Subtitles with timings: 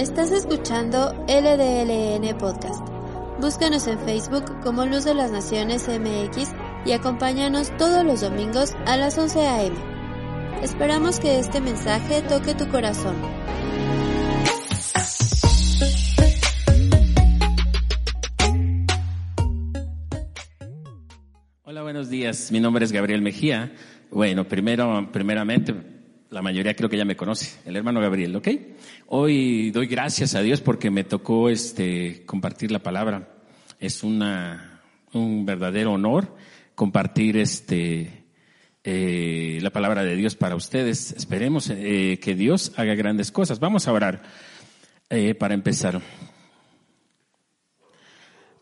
[0.00, 2.82] Estás escuchando LDLN Podcast.
[3.38, 6.54] Búscanos en Facebook como Luz de las Naciones MX
[6.86, 9.76] y acompáñanos todos los domingos a las 11 a.m.
[10.62, 13.14] Esperamos que este mensaje toque tu corazón.
[21.64, 22.50] Hola, buenos días.
[22.50, 23.74] Mi nombre es Gabriel Mejía.
[24.10, 25.99] Bueno, primero, primeramente,
[26.30, 28.48] la mayoría creo que ya me conoce, el hermano Gabriel, ¿ok?
[29.08, 33.28] Hoy doy gracias a Dios porque me tocó este compartir la palabra.
[33.80, 34.80] Es una
[35.12, 36.36] un verdadero honor
[36.76, 38.24] compartir este
[38.84, 41.12] eh, la palabra de Dios para ustedes.
[41.12, 43.58] Esperemos eh, que Dios haga grandes cosas.
[43.58, 44.22] Vamos a orar
[45.10, 46.00] eh, para empezar.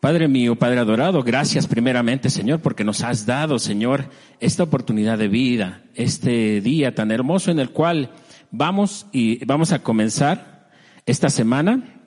[0.01, 5.27] Padre mío, Padre adorado, gracias primeramente, Señor, porque nos has dado, Señor, esta oportunidad de
[5.27, 8.13] vida, este día tan hermoso en el cual
[8.53, 10.71] vamos y vamos a comenzar
[11.05, 12.01] esta semana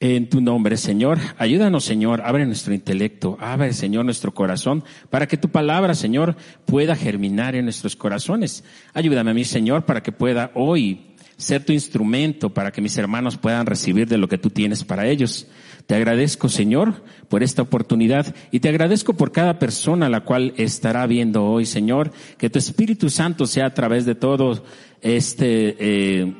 [0.00, 1.18] en tu nombre, Señor.
[1.36, 6.96] Ayúdanos, Señor, abre nuestro intelecto, abre, Señor, nuestro corazón, para que tu palabra, Señor, pueda
[6.96, 8.64] germinar en nuestros corazones.
[8.94, 13.36] Ayúdame a mí, Señor, para que pueda hoy ser tu instrumento para que mis hermanos
[13.36, 15.46] puedan recibir de lo que tú tienes para ellos.
[15.86, 20.54] Te agradezco, Señor, por esta oportunidad y te agradezco por cada persona a la cual
[20.56, 24.62] estará viendo hoy, Señor, que tu Espíritu Santo sea a través de todos
[25.02, 26.34] este, eh,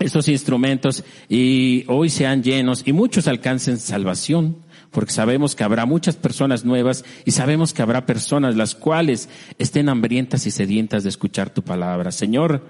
[0.00, 4.56] estos instrumentos y hoy sean llenos y muchos alcancen salvación
[4.90, 9.28] porque sabemos que habrá muchas personas nuevas y sabemos que habrá personas las cuales
[9.58, 12.10] estén hambrientas y sedientas de escuchar tu palabra.
[12.12, 12.62] Señor,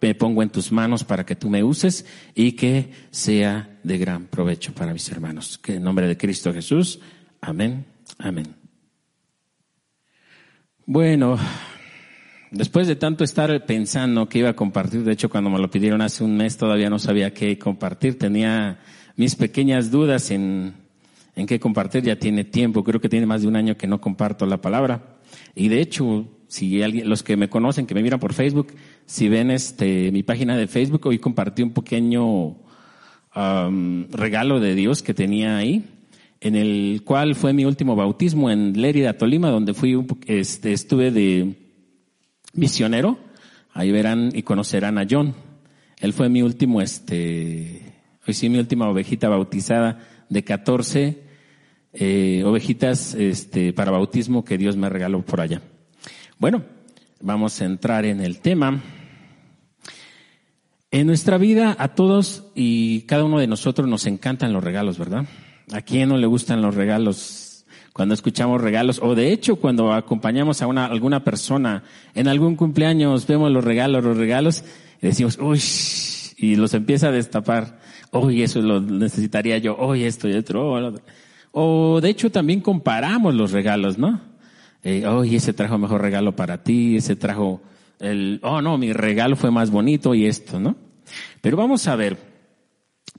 [0.00, 4.26] me pongo en tus manos para que tú me uses y que sea de gran
[4.26, 5.58] provecho para mis hermanos.
[5.58, 7.00] Que en nombre de Cristo Jesús,
[7.40, 7.84] amén,
[8.18, 8.54] amén.
[10.86, 11.36] Bueno,
[12.50, 16.00] después de tanto estar pensando que iba a compartir, de hecho cuando me lo pidieron
[16.00, 18.78] hace un mes todavía no sabía qué compartir, tenía
[19.16, 20.74] mis pequeñas dudas en,
[21.34, 24.00] en qué compartir, ya tiene tiempo, creo que tiene más de un año que no
[24.00, 25.18] comparto la palabra.
[25.54, 28.68] Y de hecho, si alguien, los que me conocen, que me miran por Facebook,
[29.08, 32.58] si ven este, mi página de Facebook, hoy compartí un pequeño
[34.10, 35.84] regalo de Dios que tenía ahí,
[36.40, 41.54] en el cual fue mi último bautismo en Lérida, Tolima, donde fui, este, estuve de
[42.52, 43.18] misionero.
[43.72, 45.34] Ahí verán y conocerán a John.
[46.00, 47.80] Él fue mi último, este,
[48.26, 51.22] hoy sí mi última ovejita bautizada de 14
[51.94, 55.62] eh, ovejitas, este, para bautismo que Dios me regaló por allá.
[56.38, 56.62] Bueno,
[57.22, 58.82] vamos a entrar en el tema.
[60.90, 65.26] En nuestra vida a todos y cada uno de nosotros nos encantan los regalos, ¿verdad?
[65.72, 67.66] ¿A quién no le gustan los regalos?
[67.92, 71.82] Cuando escuchamos regalos o de hecho cuando acompañamos a una, alguna persona
[72.14, 74.64] en algún cumpleaños, vemos los regalos, los regalos
[75.02, 75.60] y decimos, uy,
[76.38, 77.80] y los empieza a destapar.
[78.12, 79.76] Uy, eso lo necesitaría yo.
[79.76, 81.02] Uy, esto y otro.
[81.52, 84.20] O de hecho también comparamos los regalos, ¿no?
[84.82, 87.60] eh, oh, ese trajo mejor regalo para ti, ese trajo
[88.00, 90.76] el, oh no, mi regalo fue más bonito y esto, ¿no?
[91.40, 92.18] Pero vamos a ver,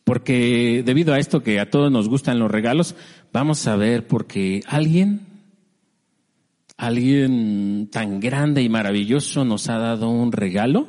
[0.04, 2.96] porque debido a esto que a todos nos gustan los regalos,
[3.32, 5.22] vamos a ver porque alguien,
[6.78, 10.88] alguien tan grande y maravilloso nos ha dado un regalo,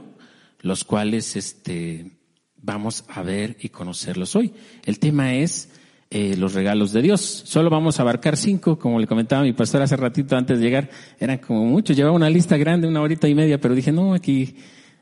[0.61, 2.13] los cuales este,
[2.57, 4.53] vamos a ver y conocerlos hoy.
[4.85, 5.71] El tema es
[6.11, 7.21] eh, los regalos de Dios.
[7.21, 10.91] Solo vamos a abarcar cinco, como le comentaba mi pastor hace ratito antes de llegar,
[11.19, 14.57] eran como muchos, llevaba una lista grande, una horita y media, pero dije, no, aquí,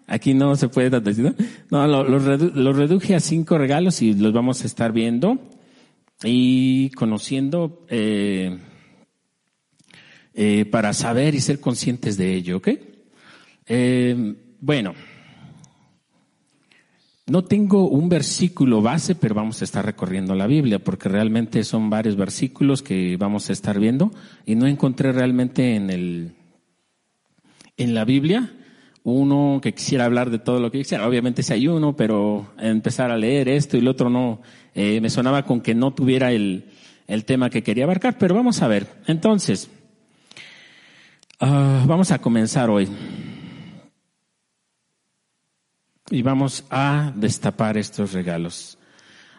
[0.07, 1.35] aquí no se puede decir,
[1.71, 5.39] no, los, reduje a cinco regalos y los vamos a estar viendo
[6.23, 8.59] y conociendo, eh,
[10.41, 12.69] eh, para saber y ser conscientes de ello, ¿ok?
[13.67, 14.95] Eh, bueno,
[17.29, 21.91] no tengo un versículo base, pero vamos a estar recorriendo la Biblia, porque realmente son
[21.91, 24.11] varios versículos que vamos a estar viendo,
[24.47, 26.33] y no encontré realmente en el,
[27.77, 28.53] en la Biblia
[29.05, 31.07] uno que quisiera hablar de todo lo que quisiera.
[31.07, 34.41] Obviamente si hay uno, pero empezar a leer esto y el otro no,
[34.75, 36.67] eh, me sonaba con que no tuviera el,
[37.07, 38.87] el tema que quería abarcar, pero vamos a ver.
[39.07, 39.71] Entonces,
[41.41, 42.87] uh, vamos a comenzar hoy.
[46.11, 48.79] Y vamos a destapar estos regalos.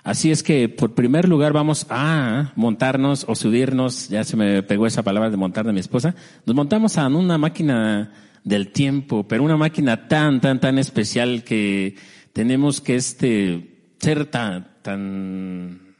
[0.03, 4.87] Así es que, por primer lugar, vamos a montarnos o subirnos, ya se me pegó
[4.87, 8.11] esa palabra de montar de mi esposa, nos montamos a una máquina
[8.43, 11.95] del tiempo, pero una máquina tan, tan, tan especial que
[12.33, 15.95] tenemos que este, ser tan, tan,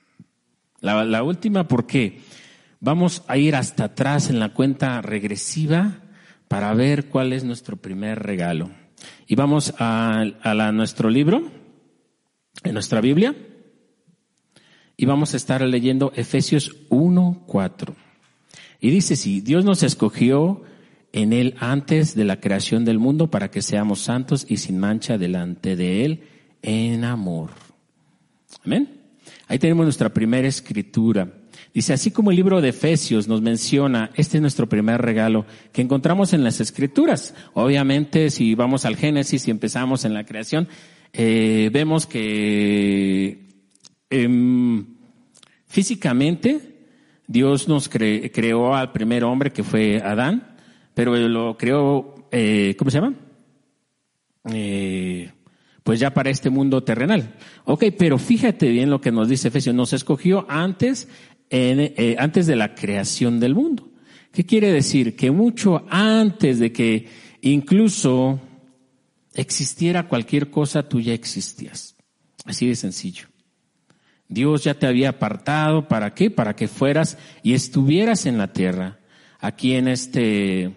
[0.80, 2.22] la, la última, ¿por qué?
[2.80, 5.98] Vamos a ir hasta atrás en la cuenta regresiva
[6.48, 8.72] para ver cuál es nuestro primer regalo.
[9.32, 11.44] Y vamos a, a nuestro libro,
[12.64, 13.36] en nuestra Biblia,
[14.98, 17.96] y vamos a estar leyendo Efesios 1, 4.
[18.82, 20.64] Y dice, si Dios nos escogió
[21.14, 25.20] en Él antes de la creación del mundo para que seamos santos y sin mancha
[25.20, 26.24] delante de Él
[26.64, 27.52] en amor.
[28.66, 29.00] Amén.
[29.48, 31.32] Ahí tenemos nuestra primera escritura.
[31.80, 35.82] Dice, así como el libro de Efesios nos menciona, este es nuestro primer regalo que
[35.82, 37.34] encontramos en las escrituras.
[37.54, 40.68] Obviamente, si vamos al Génesis y empezamos en la creación,
[41.14, 43.48] eh, vemos que
[44.10, 44.84] eh,
[45.68, 46.60] físicamente
[47.28, 50.58] Dios nos creó al primer hombre que fue Adán,
[50.94, 53.14] pero lo creó, eh, ¿cómo se llama?
[54.52, 55.32] Eh,
[55.84, 57.36] pues ya para este mundo terrenal.
[57.64, 61.08] Ok, pero fíjate bien lo que nos dice Efesios, nos escogió antes,
[61.50, 63.90] eh, antes de la creación del mundo.
[64.32, 65.16] ¿Qué quiere decir?
[65.16, 67.08] Que mucho antes de que
[67.42, 68.40] incluso
[69.34, 71.96] existiera cualquier cosa, tú ya existías.
[72.46, 73.28] Así de sencillo.
[74.28, 76.30] Dios ya te había apartado, ¿para qué?
[76.30, 79.00] Para que fueras y estuvieras en la tierra,
[79.40, 80.76] aquí en este, en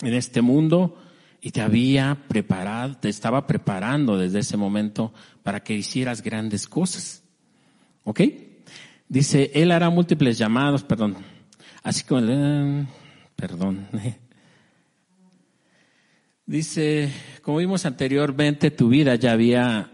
[0.00, 0.96] este mundo,
[1.40, 5.12] y te había preparado, te estaba preparando desde ese momento
[5.42, 7.24] para que hicieras grandes cosas.
[8.04, 8.20] ¿Ok?
[9.08, 11.16] Dice, Él hará múltiples llamados, perdón,
[11.82, 12.86] así como, el,
[13.36, 13.88] perdón.
[16.46, 17.12] Dice,
[17.42, 19.92] como vimos anteriormente, tu vida ya había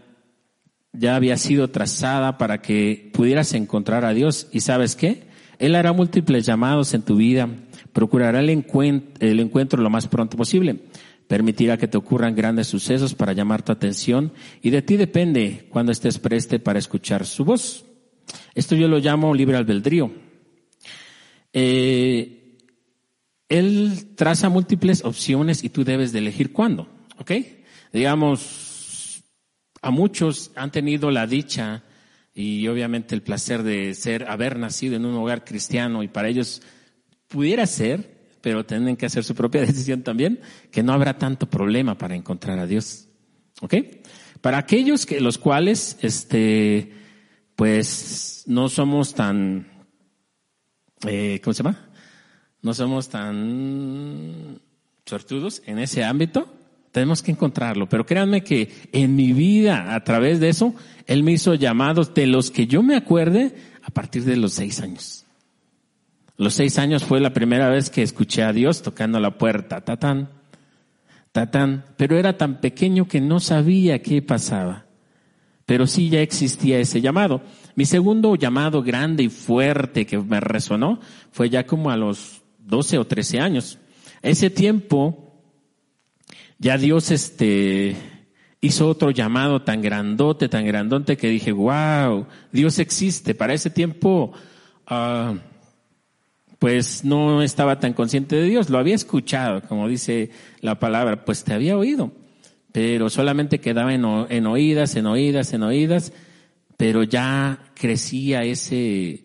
[0.99, 4.47] ya había sido trazada para que pudieras encontrar a Dios.
[4.51, 5.23] ¿Y sabes qué?
[5.59, 7.49] Él hará múltiples llamados en tu vida,
[7.93, 10.79] procurará el, encuentro, lo más pronto posible,
[11.27, 15.91] permitirá que te ocurran grandes sucesos para llamar tu atención y de ti depende cuando
[15.91, 17.85] estés preste para escuchar su voz.
[18.53, 20.11] Esto yo lo llamo libre albedrío.
[21.53, 22.57] Eh,
[23.49, 27.31] él traza múltiples opciones y tú debes de elegir cuándo, ¿ok?
[27.93, 29.23] Digamos,
[29.81, 31.83] a muchos han tenido la dicha
[32.33, 36.61] y obviamente el placer de ser, haber nacido en un hogar cristiano y para ellos
[37.27, 40.41] pudiera ser, pero tienen que hacer su propia decisión también,
[40.71, 43.07] que no habrá tanto problema para encontrar a Dios.
[43.61, 43.75] ¿Ok?
[44.41, 46.91] Para aquellos que, los cuales, este,
[47.55, 49.67] pues, no somos tan,
[51.07, 51.89] eh, ¿cómo se llama?
[52.61, 54.59] No somos tan
[55.05, 56.51] sortudos en ese ámbito,
[56.91, 60.73] tenemos que encontrarlo, pero créanme que en mi vida, a través de eso,
[61.05, 63.53] Él me hizo llamados de los que yo me acuerde
[63.83, 65.25] a partir de los seis años.
[66.37, 70.29] Los seis años fue la primera vez que escuché a Dios tocando la puerta, tatán,
[71.31, 74.84] tatán, pero era tan pequeño que no sabía qué pasaba.
[75.65, 77.41] Pero sí ya existía ese llamado.
[77.75, 80.99] Mi segundo llamado grande y fuerte que me resonó
[81.31, 83.79] fue ya como a los doce o trece años.
[84.21, 85.41] Ese tiempo
[86.57, 87.95] ya Dios este,
[88.61, 93.35] hizo otro llamado tan grandote, tan grandote que dije, wow, Dios existe.
[93.35, 94.31] Para ese tiempo,
[94.89, 95.37] uh,
[96.59, 100.31] pues no estaba tan consciente de Dios, lo había escuchado, como dice
[100.61, 102.11] la palabra, pues te había oído,
[102.75, 106.11] pero solamente quedaba en, oídas, en oídas, en oídas,
[106.75, 109.23] pero ya crecía ese,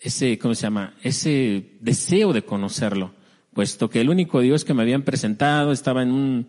[0.00, 0.94] ese, ¿cómo se llama?
[1.04, 3.14] Ese deseo de conocerlo
[3.52, 6.48] puesto que el único Dios que me habían presentado estaba en un,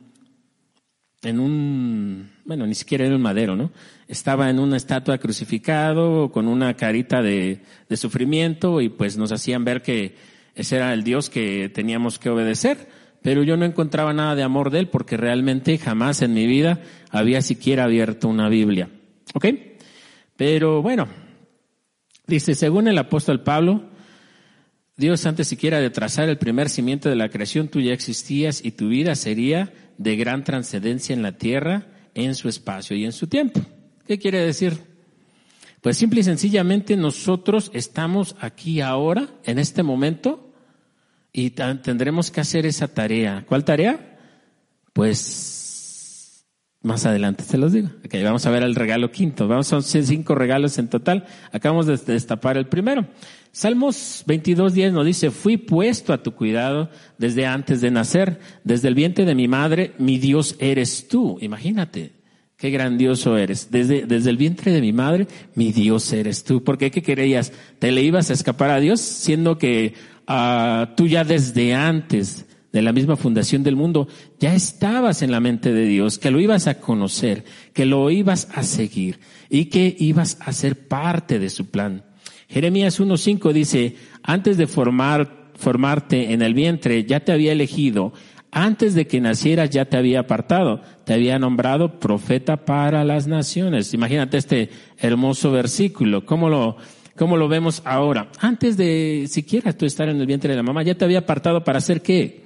[1.22, 3.72] en un, bueno, ni siquiera era un madero, ¿no?
[4.08, 9.64] Estaba en una estatua crucificado con una carita de, de sufrimiento y pues nos hacían
[9.64, 10.16] ver que
[10.56, 12.95] ese era el Dios que teníamos que obedecer.
[13.26, 16.84] Pero yo no encontraba nada de amor de él porque realmente jamás en mi vida
[17.10, 18.92] había siquiera abierto una Biblia.
[19.34, 19.48] ¿Ok?
[20.38, 21.08] Pero bueno,
[22.28, 23.90] dice, según el apóstol Pablo,
[24.96, 28.74] Dios antes siquiera de trazar el primer cimiento de la creación, tú ya existías y
[28.74, 33.26] tu vida sería de gran trascendencia en la tierra, en su espacio y en su
[33.26, 33.60] tiempo.
[34.06, 34.78] ¿Qué quiere decir?
[35.82, 40.54] Pues simple y sencillamente nosotros estamos aquí ahora, en este momento,
[41.38, 43.44] y tendremos que hacer esa tarea.
[43.46, 44.18] ¿Cuál tarea?
[44.94, 46.46] Pues
[46.82, 47.90] más adelante se los digo.
[48.06, 49.46] Ok, vamos a ver el regalo quinto.
[49.46, 51.26] Vamos a cinco regalos en total.
[51.52, 53.06] Acabamos de destapar el primero.
[53.52, 58.96] Salmos 22.10 nos dice, fui puesto a tu cuidado desde antes de nacer, desde el
[58.96, 61.38] vientre de mi madre, mi Dios eres tú.
[61.42, 62.14] Imagínate,
[62.58, 63.70] Qué grandioso eres.
[63.70, 66.64] Desde, desde el vientre de mi madre, mi Dios eres tú.
[66.64, 66.90] ¿Por qué?
[66.90, 67.52] ¿Qué creías?
[67.80, 69.02] ¿Te le ibas a escapar a Dios?
[69.02, 69.94] Siendo que
[70.26, 74.08] ah, tú ya desde antes de la misma fundación del mundo,
[74.40, 78.50] ya estabas en la mente de Dios, que lo ibas a conocer, que lo ibas
[78.54, 79.20] a seguir
[79.50, 82.04] y que ibas a ser parte de su plan.
[82.50, 88.14] Jeremías 1.5 dice, antes de formar, formarte en el vientre, ya te había elegido
[88.56, 93.94] antes de que nacieras ya te había apartado, te había nombrado profeta para las naciones.
[93.94, 96.78] Imagínate este hermoso versículo, ¿cómo lo,
[97.18, 98.32] cómo lo vemos ahora?
[98.40, 101.66] Antes de siquiera tú estar en el vientre de la mamá, ya te había apartado
[101.66, 102.46] para ser qué?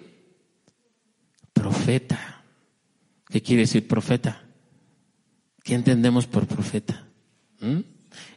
[1.54, 2.44] Profeta.
[3.30, 4.42] ¿Qué quiere decir profeta?
[5.64, 7.06] ¿Qué entendemos por profeta?
[7.60, 7.82] ¿Mm?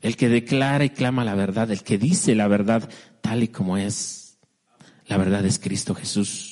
[0.02, 2.90] El que declara y clama la verdad, el que dice la verdad
[3.22, 4.38] tal y como es.
[5.06, 6.51] La verdad es Cristo Jesús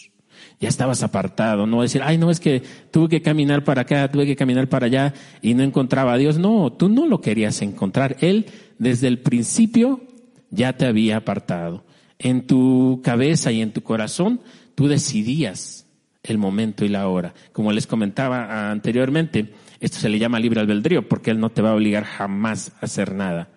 [0.61, 4.27] ya estabas apartado, no decir, ay, no, es que tuve que caminar para acá, tuve
[4.27, 6.39] que caminar para allá y no encontraba a Dios.
[6.39, 8.19] No, tú no lo querías encontrar.
[8.21, 8.47] Él
[8.79, 10.03] desde el principio
[10.51, 11.85] ya te había apartado.
[12.19, 14.43] En tu cabeza y en tu corazón
[14.75, 15.87] tú decidías
[16.23, 17.33] el momento y la hora.
[17.53, 21.71] Como les comentaba anteriormente, esto se le llama libre albedrío porque Él no te va
[21.71, 23.49] a obligar jamás a hacer nada.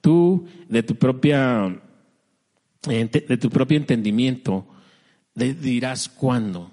[0.00, 1.80] Tú, de tu propia,
[2.86, 4.68] de tu propio entendimiento,
[5.34, 6.70] dirás cuándo.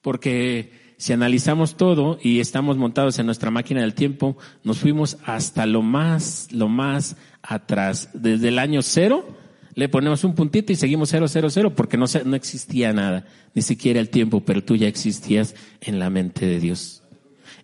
[0.00, 5.66] Porque si analizamos todo y estamos montados en nuestra máquina del tiempo, nos fuimos hasta
[5.66, 8.10] lo más, lo más atrás.
[8.12, 9.26] Desde el año cero,
[9.74, 13.62] le ponemos un puntito y seguimos cero, cero, cero, porque no, no existía nada, ni
[13.62, 17.02] siquiera el tiempo, pero tú ya existías en la mente de Dios.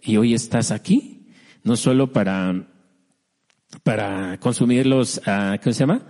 [0.03, 1.27] Y hoy estás aquí,
[1.63, 2.69] no solo para,
[3.83, 6.07] para consumir los, uh, ¿cómo se llama?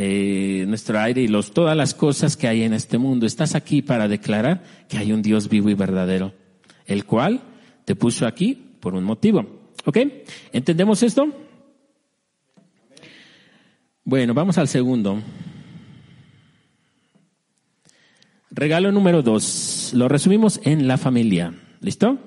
[0.00, 3.26] Eh, nuestro aire y los, todas las cosas que hay en este mundo.
[3.26, 6.32] Estás aquí para declarar que hay un Dios vivo y verdadero,
[6.86, 7.40] el cual
[7.84, 9.72] te puso aquí por un motivo.
[9.84, 9.98] ¿Ok?
[10.52, 11.26] ¿Entendemos esto?
[14.04, 15.20] Bueno, vamos al segundo.
[18.52, 19.90] Regalo número dos.
[19.94, 21.54] Lo resumimos en la familia.
[21.80, 22.18] ¿Listo?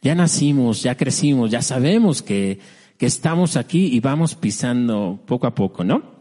[0.00, 2.58] Ya nacimos, ya crecimos, ya sabemos que,
[2.96, 6.15] que estamos aquí y vamos pisando poco a poco, ¿no?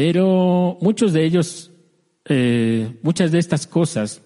[0.00, 1.72] Pero muchos de ellos,
[2.24, 4.22] eh, muchas de estas cosas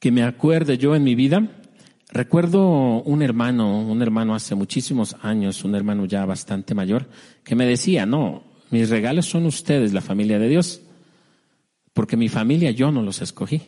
[0.00, 1.60] que me acuerde yo en mi vida,
[2.12, 7.10] recuerdo un hermano, un hermano hace muchísimos años, un hermano ya bastante mayor,
[7.44, 10.80] que me decía, no, mis regalos son ustedes, la familia de Dios,
[11.92, 13.60] porque mi familia yo no los escogí.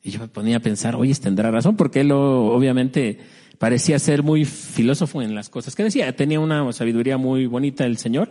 [0.00, 3.18] Y yo me ponía a pensar, oye, tendrá razón, porque él obviamente
[3.58, 6.14] parecía ser muy filósofo en las cosas que decía.
[6.14, 8.30] Tenía una sabiduría muy bonita el Señor,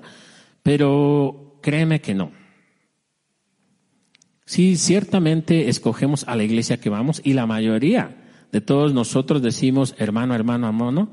[0.64, 2.32] pero créeme que no.
[4.46, 8.18] Sí, ciertamente escogemos a la iglesia que vamos y la mayoría
[8.52, 11.12] de todos nosotros decimos, hermano, hermano, hermano,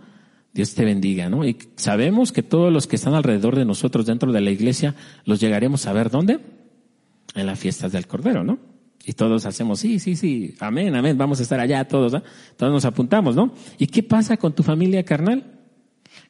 [0.53, 1.45] Dios te bendiga, ¿no?
[1.45, 5.41] Y sabemos que todos los que están alrededor de nosotros dentro de la iglesia los
[5.41, 6.41] llegaremos a ver dónde?
[7.35, 8.59] En las fiestas del Cordero, ¿no?
[9.07, 12.23] Y todos hacemos, sí, sí, sí, amén, amén, vamos a estar allá todos, ¿no?
[12.57, 13.55] Todos nos apuntamos, ¿no?
[13.79, 15.61] ¿Y qué pasa con tu familia carnal?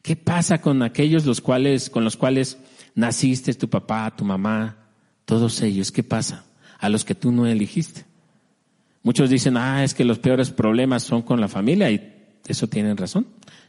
[0.02, 2.58] ¿Qué pasa con aquellos los cuales, con los cuales
[2.94, 4.76] naciste, tu papá, tu mamá,
[5.25, 6.44] todos ellos, ¿qué pasa?
[6.78, 8.04] A los que tú no elegiste.
[9.02, 12.12] Muchos dicen, ah, es que los peores problemas son con la familia y
[12.47, 13.26] eso tienen razón.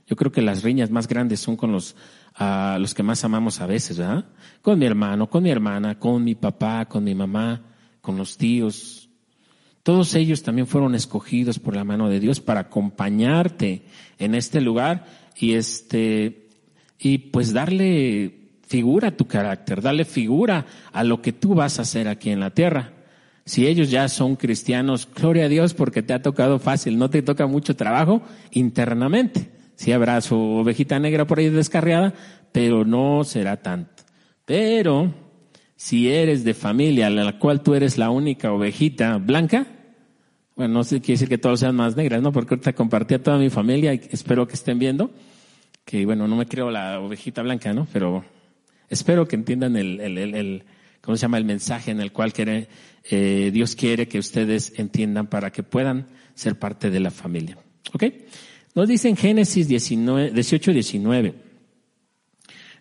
[0.08, 1.96] Yo creo que las riñas más grandes son con los,
[2.40, 4.26] uh, los que más amamos a veces, ¿verdad?
[4.62, 7.62] Con mi hermano, con mi hermana, con mi papá, con mi mamá,
[8.02, 9.10] con los tíos.
[9.84, 13.86] Todos ellos también fueron escogidos por la mano de Dios para acompañarte
[14.20, 15.06] en este lugar
[15.38, 16.50] y este,
[17.00, 18.41] y pues darle
[18.72, 22.52] figura tu carácter, dale figura a lo que tú vas a hacer aquí en la
[22.52, 22.94] tierra.
[23.44, 27.22] Si ellos ya son cristianos, gloria a Dios porque te ha tocado fácil, no te
[27.22, 29.52] toca mucho trabajo internamente.
[29.76, 32.14] Si habrá su ovejita negra por ahí descarriada,
[32.54, 34.04] pero no será tanto.
[34.46, 35.14] Pero
[35.76, 39.68] si eres de familia la cual tú eres la única ovejita blanca,
[40.56, 42.32] bueno, no sé, quiere decir que todos sean más negras, ¿no?
[42.32, 45.12] Porque ahorita compartí a toda mi familia y espero que estén viendo
[45.84, 47.86] que, bueno, no me creo la ovejita blanca, ¿no?
[47.92, 48.24] Pero
[48.92, 50.64] Espero que entiendan el, el, el,
[51.00, 51.38] ¿cómo se llama?
[51.38, 52.68] El mensaje en el cual quiere,
[53.10, 57.58] eh, Dios quiere que ustedes entiendan para que puedan ser parte de la familia.
[57.94, 58.04] ¿Ok?
[58.76, 61.34] Nos dice en Génesis 19, 18, 19.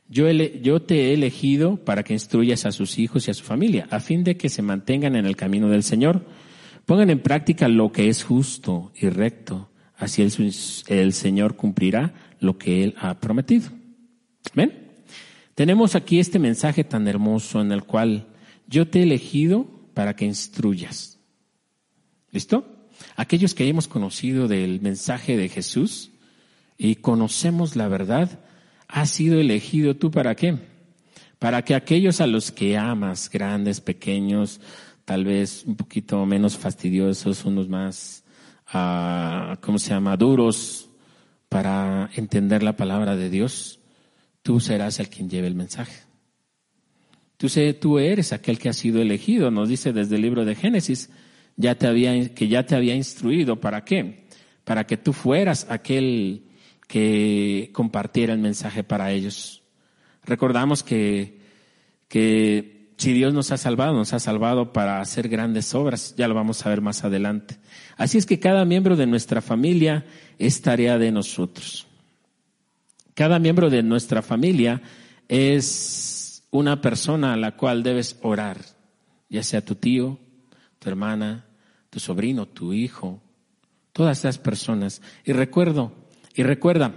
[0.08, 3.86] Yo, yo te he elegido para que instruyas a sus hijos y a su familia,
[3.90, 6.26] a fin de que se mantengan en el camino del Señor,
[6.86, 10.32] pongan en práctica lo que es justo y recto, así el,
[10.88, 13.70] el Señor cumplirá lo que Él ha prometido.
[14.54, 14.79] ¿Ven?
[15.60, 18.28] Tenemos aquí este mensaje tan hermoso en el cual
[18.66, 21.18] yo te he elegido para que instruyas.
[22.30, 22.88] ¿Listo?
[23.14, 26.12] Aquellos que hayamos conocido del mensaje de Jesús
[26.78, 28.40] y conocemos la verdad,
[28.88, 30.56] has sido elegido tú para qué?
[31.38, 34.62] Para que aquellos a los que amas, grandes, pequeños,
[35.04, 38.24] tal vez un poquito menos fastidiosos, unos más,
[38.72, 40.88] uh, ¿cómo se llama?, duros
[41.50, 43.79] para entender la palabra de Dios,
[44.42, 46.02] tú serás el quien lleve el mensaje.
[47.37, 50.54] Tú, sé, tú eres aquel que ha sido elegido, nos dice desde el libro de
[50.54, 51.11] Génesis,
[51.56, 53.61] ya te había, que ya te había instruido.
[53.61, 54.26] ¿Para qué?
[54.64, 56.44] Para que tú fueras aquel
[56.87, 59.62] que compartiera el mensaje para ellos.
[60.25, 61.40] Recordamos que,
[62.09, 66.35] que si Dios nos ha salvado, nos ha salvado para hacer grandes obras, ya lo
[66.35, 67.56] vamos a ver más adelante.
[67.97, 70.04] Así es que cada miembro de nuestra familia
[70.38, 71.87] es tarea de nosotros.
[73.20, 74.80] Cada miembro de nuestra familia
[75.28, 78.56] es una persona a la cual debes orar,
[79.28, 80.18] ya sea tu tío,
[80.78, 81.44] tu hermana,
[81.90, 83.20] tu sobrino, tu hijo,
[83.92, 85.02] todas esas personas.
[85.26, 85.92] Y recuerdo,
[86.34, 86.94] y recuerda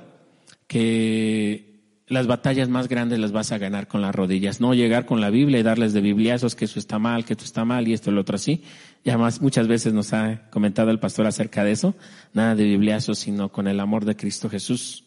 [0.65, 5.19] que las batallas más grandes las vas a ganar con las rodillas, no llegar con
[5.19, 7.91] la Biblia y darles de bibliazos que eso está mal, que esto está mal y
[7.91, 8.63] esto y lo otro así.
[9.03, 11.95] Ya más muchas veces nos ha comentado el pastor acerca de eso,
[12.33, 15.03] nada de bibliazos, sino con el amor de Cristo Jesús.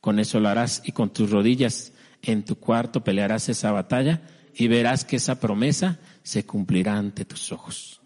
[0.00, 1.92] Con eso lo harás y con tus rodillas
[2.22, 4.22] en tu cuarto pelearás esa batalla
[4.54, 8.00] y verás que esa promesa se cumplirá ante tus ojos.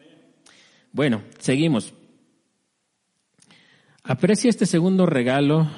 [0.93, 1.93] Bueno, seguimos.
[4.03, 5.69] Aprecia este segundo regalo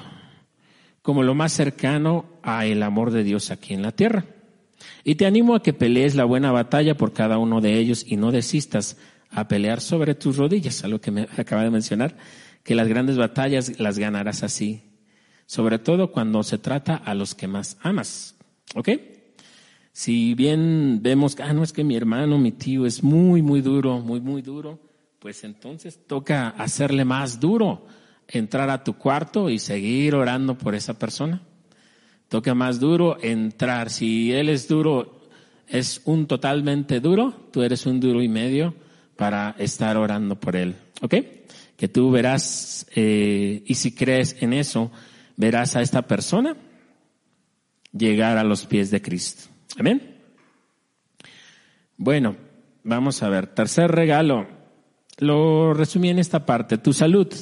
[1.01, 4.25] como lo más cercano a el amor de Dios aquí en la tierra.
[5.03, 8.17] Y te animo a que pelees la buena batalla por cada uno de ellos y
[8.17, 8.97] no desistas
[9.29, 12.17] a pelear sobre tus rodillas, a lo que me acaba de mencionar,
[12.63, 14.83] que las grandes batallas las ganarás así,
[15.47, 18.35] sobre todo cuando se trata a los que más amas.
[18.75, 18.89] ¿Ok?
[19.93, 23.99] Si bien vemos, ah, no es que mi hermano, mi tío es muy, muy duro,
[23.99, 24.79] muy, muy duro,
[25.17, 27.87] pues entonces toca hacerle más duro
[28.27, 31.41] entrar a tu cuarto y seguir orando por esa persona.
[32.29, 33.89] Toca más duro entrar.
[33.89, 35.21] Si él es duro,
[35.67, 38.75] es un totalmente duro, tú eres un duro y medio
[39.15, 40.75] para estar orando por él.
[41.01, 41.15] ¿Ok?
[41.75, 44.91] Que tú verás, eh, y si crees en eso,
[45.37, 46.57] verás a esta persona
[47.93, 49.49] llegar a los pies de Cristo.
[49.77, 50.17] Amén.
[51.95, 52.35] Bueno,
[52.83, 53.47] vamos a ver.
[53.47, 54.47] Tercer regalo.
[55.19, 56.77] Lo resumí en esta parte.
[56.77, 57.33] Tu salud.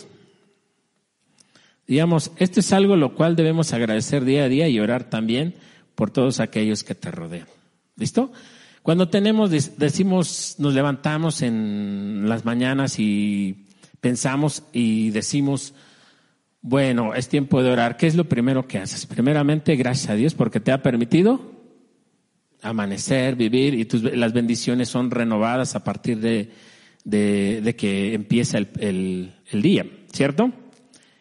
[1.87, 5.55] Digamos, esto es algo lo cual debemos agradecer día a día y orar también
[5.95, 7.47] por todos aquellos que te rodean.
[7.95, 8.31] ¿Listo?
[8.81, 13.65] Cuando tenemos, decimos, nos levantamos en las mañanas y
[13.99, 15.73] pensamos y decimos,
[16.67, 17.95] bueno, es tiempo de orar.
[17.95, 19.05] ¿Qué es lo primero que haces?
[19.05, 21.53] Primeramente, gracias a Dios porque te ha permitido
[22.63, 26.49] amanecer, vivir y tus, las bendiciones son renovadas a partir de,
[27.03, 30.51] de, que empieza el, el día, ¿cierto?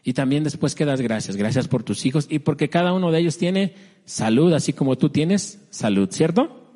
[0.02, 3.18] Y también después que das gracias, gracias por tus hijos y porque cada uno de
[3.18, 3.74] ellos tiene
[4.06, 6.72] salud, así como tú tienes salud, ¿cierto?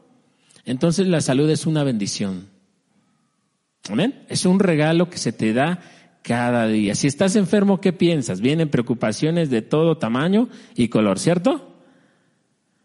[0.66, 2.48] Entonces la salud es una bendición.
[3.88, 4.26] Amén.
[4.28, 5.80] Es un regalo que se te da
[6.28, 6.94] cada día.
[6.94, 8.42] Si estás enfermo, ¿qué piensas?
[8.42, 11.74] Vienen preocupaciones de todo tamaño y color, ¿cierto?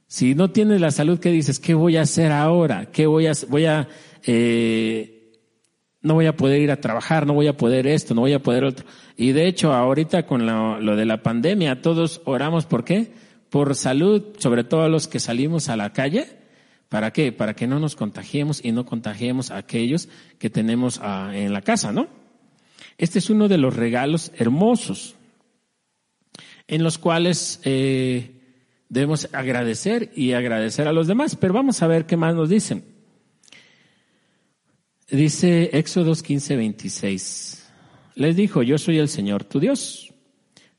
[0.08, 1.60] Si no tienes la salud, ¿qué dices?
[1.60, 2.86] ¿Qué voy a hacer ahora?
[2.86, 3.90] ¿Qué voy a, voy a,
[4.26, 5.34] eh,
[6.02, 8.42] no voy a poder ir a trabajar, no voy a poder esto, no voy a
[8.42, 8.86] poder otro.
[9.18, 13.12] Y de hecho, ahorita con lo, de la pandemia, todos oramos, ¿por qué?
[13.50, 16.28] Por salud, sobre todo los que salimos a la calle.
[16.88, 17.34] ¿Para qué?
[17.34, 20.08] Para que no nos contagiemos y no contagiemos a aquellos
[20.40, 22.23] que tenemos ah, en la casa, ¿no?
[22.98, 25.16] Este es uno de los regalos hermosos
[26.68, 28.32] en los cuales eh,
[28.90, 31.36] debemos agradecer y agradecer a los demás.
[31.36, 32.84] Pero vamos a ver qué más nos dicen.
[35.10, 37.72] Dice Éxodos 15, 26.
[38.16, 40.14] Les dijo, yo soy el Señor tu Dios.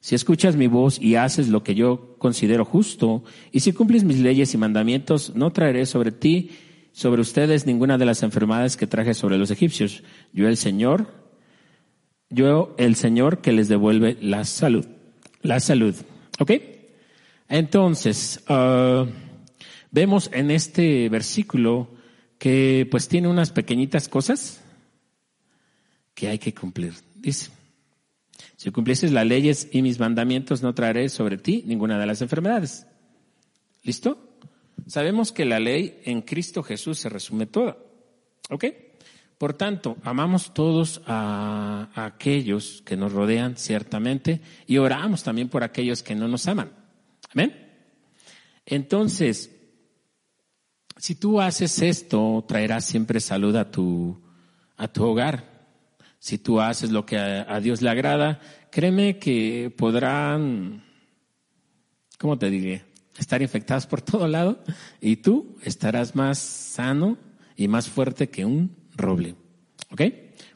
[0.01, 4.19] Si escuchas mi voz y haces lo que yo considero justo, y si cumples mis
[4.19, 6.51] leyes y mandamientos, no traeré sobre ti,
[6.93, 10.03] sobre ustedes, ninguna de las enfermedades que traje sobre los egipcios.
[10.33, 11.24] Yo el Señor,
[12.35, 14.87] yo el Señor que les devuelve la salud.
[15.43, 15.95] La salud.
[16.39, 16.53] ¿Ok?
[17.49, 19.07] Entonces, ah,
[19.91, 21.89] vemos en este versículo
[22.39, 24.61] que pues tiene unas pequeñitas cosas
[26.15, 26.95] que hay que cumplir.
[27.15, 27.51] Dice,
[28.57, 32.87] si cumplieses las leyes y mis mandamientos, no traeré sobre ti ninguna de las enfermedades.
[33.83, 34.39] ¿Listo?
[34.87, 37.77] Sabemos que la ley en Cristo Jesús se resume toda.
[38.51, 38.65] ¿Ok?
[39.39, 45.65] Por tanto, amamos todos a, a, aquellos que nos rodean, ciertamente, y oramos también por
[45.65, 46.73] aquellos que no nos aman.
[47.33, 47.55] Amén.
[48.65, 49.51] Entonces,
[50.97, 54.23] si tú haces esto, traerás siempre salud a tu,
[54.77, 55.53] a tu hogar.
[56.19, 60.85] Si tú haces lo que a, Dios le agrada, créeme que podrán
[62.19, 62.85] ¿cómo te diré?
[63.19, 64.65] Estar infectados por todo lado
[65.01, 67.19] y tú estarás más sano
[67.57, 69.35] y más fuerte que un roble.
[69.91, 70.03] ¿Ok?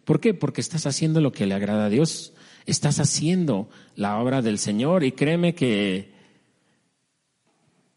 [0.05, 0.35] ¿Por qué?
[0.35, 2.33] Porque estás haciendo lo que le agrada a Dios.
[2.66, 6.12] Estás haciendo la obra del Señor y créeme que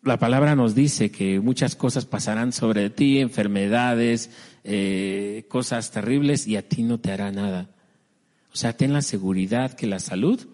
[0.03, 4.31] la palabra nos dice que muchas cosas pasarán sobre ti, enfermedades,
[4.63, 7.69] eh, cosas terribles y a ti no te hará nada.
[8.51, 10.47] O sea, ten la seguridad que la salud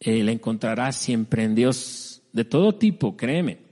[0.00, 3.69] eh, la encontrarás siempre en Dios de todo tipo, créeme.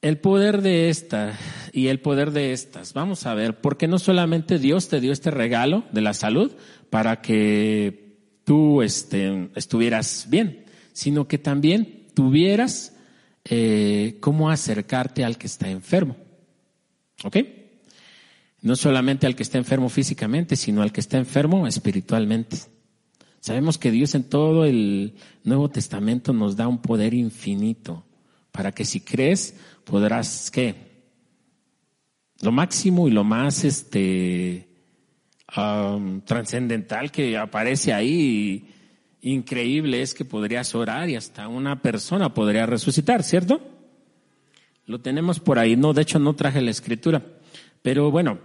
[0.00, 1.36] El poder de esta
[1.72, 5.32] y el poder de estas, vamos a ver, porque no solamente Dios te dio este
[5.32, 6.52] regalo de la salud
[6.88, 12.96] para que tú este, estuvieras bien, sino que también tuvieras
[13.44, 16.16] eh, cómo acercarte al que está enfermo.
[17.24, 17.36] ¿Ok?
[18.62, 22.56] No solamente al que está enfermo físicamente, sino al que está enfermo espiritualmente.
[23.40, 28.04] Sabemos que Dios en todo el Nuevo Testamento nos da un poder infinito
[28.58, 30.74] para que si crees podrás, ¿qué?
[32.40, 34.66] Lo máximo y lo más este,
[36.24, 38.66] trascendental que aparece ahí
[39.20, 43.60] increíble es que podrías orar y hasta una persona podría resucitar, ¿cierto?
[44.86, 45.76] Lo tenemos por ahí.
[45.76, 47.24] No, de hecho no traje la escritura.
[47.80, 48.40] Pero bueno,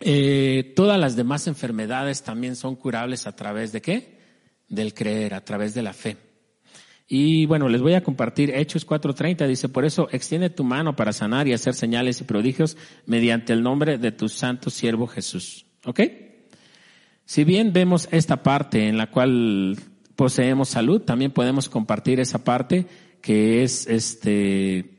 [0.00, 4.18] eh, todas las demás enfermedades también son curables a través de qué?
[4.66, 6.27] Del creer, a través de la fe.
[7.10, 9.46] Y bueno, les voy a compartir Hechos 4:30.
[9.46, 13.62] Dice, por eso extiende tu mano para sanar y hacer señales y prodigios mediante el
[13.62, 15.64] nombre de tu santo siervo Jesús.
[15.86, 16.00] ¿Ok?
[17.24, 19.76] Si bien vemos esta parte en la cual
[20.16, 22.86] poseemos salud, también podemos compartir esa parte
[23.22, 24.98] que es este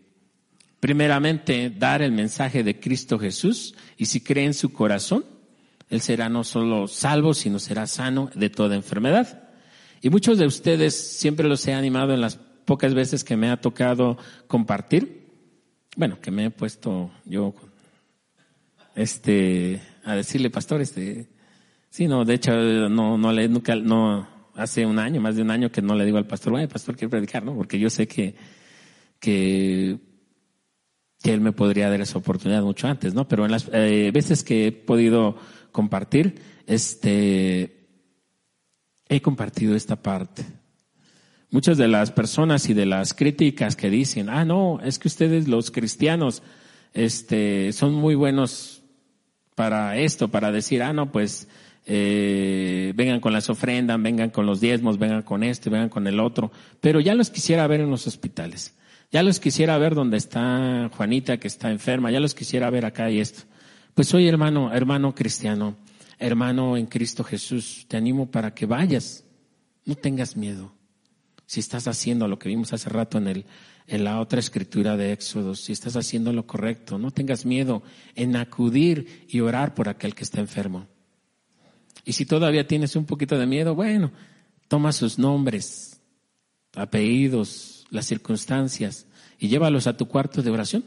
[0.79, 5.25] primeramente dar el mensaje de Cristo Jesús y si cree en su corazón,
[5.89, 9.48] él será no solo salvo, sino será sano de toda enfermedad.
[10.01, 13.59] Y muchos de ustedes siempre los he animado en las pocas veces que me ha
[13.59, 15.27] tocado compartir.
[15.97, 17.53] Bueno, que me he puesto yo
[18.95, 21.27] este a decirle, pastor, este
[21.89, 25.49] Sí, no, de hecho, no, no le, nunca, no, hace un año, más de un
[25.49, 27.55] año que no le digo al pastor, bueno, pastor, quiero predicar, ¿no?
[27.55, 28.35] Porque yo sé que,
[29.19, 29.97] que,
[31.21, 33.27] que él me podría dar esa oportunidad mucho antes, ¿no?
[33.27, 35.37] Pero en las eh, veces que he podido
[35.71, 36.35] compartir,
[36.67, 37.78] este,
[39.09, 40.45] he compartido esta parte.
[41.51, 45.47] Muchas de las personas y de las críticas que dicen, ah, no, es que ustedes
[45.47, 46.43] los cristianos,
[46.93, 48.83] este, son muy buenos
[49.55, 51.47] para esto, para decir, ah, no, pues,
[51.87, 56.19] eh, vengan con las ofrendas, vengan con los diezmos, vengan con este, vengan con el
[56.19, 58.75] otro, pero ya los quisiera ver en los hospitales,
[59.11, 63.09] ya los quisiera ver donde está Juanita que está enferma, ya los quisiera ver acá
[63.09, 63.41] y esto.
[63.95, 65.75] Pues soy hermano, hermano cristiano,
[66.19, 69.23] hermano en Cristo Jesús, te animo para que vayas,
[69.85, 70.73] no tengas miedo.
[71.45, 73.45] Si estás haciendo lo que vimos hace rato en el,
[73.87, 77.81] en la otra escritura de Éxodo, si estás haciendo lo correcto, no tengas miedo
[78.13, 80.87] en acudir y orar por aquel que está enfermo.
[82.05, 84.11] Y si todavía tienes un poquito de miedo, bueno,
[84.67, 86.01] toma sus nombres,
[86.75, 89.07] apellidos, las circunstancias
[89.39, 90.85] y llévalos a tu cuarto de oración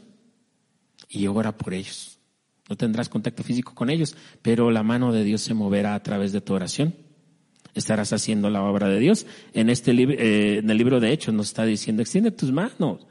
[1.09, 2.19] y ora por ellos.
[2.73, 6.31] No tendrás contacto físico con ellos, pero la mano de Dios se moverá a través
[6.31, 6.95] de tu oración.
[7.75, 9.27] Estarás haciendo la obra de Dios.
[9.53, 13.05] En este libro, eh, en el libro de Hechos nos está diciendo, extiende tus manos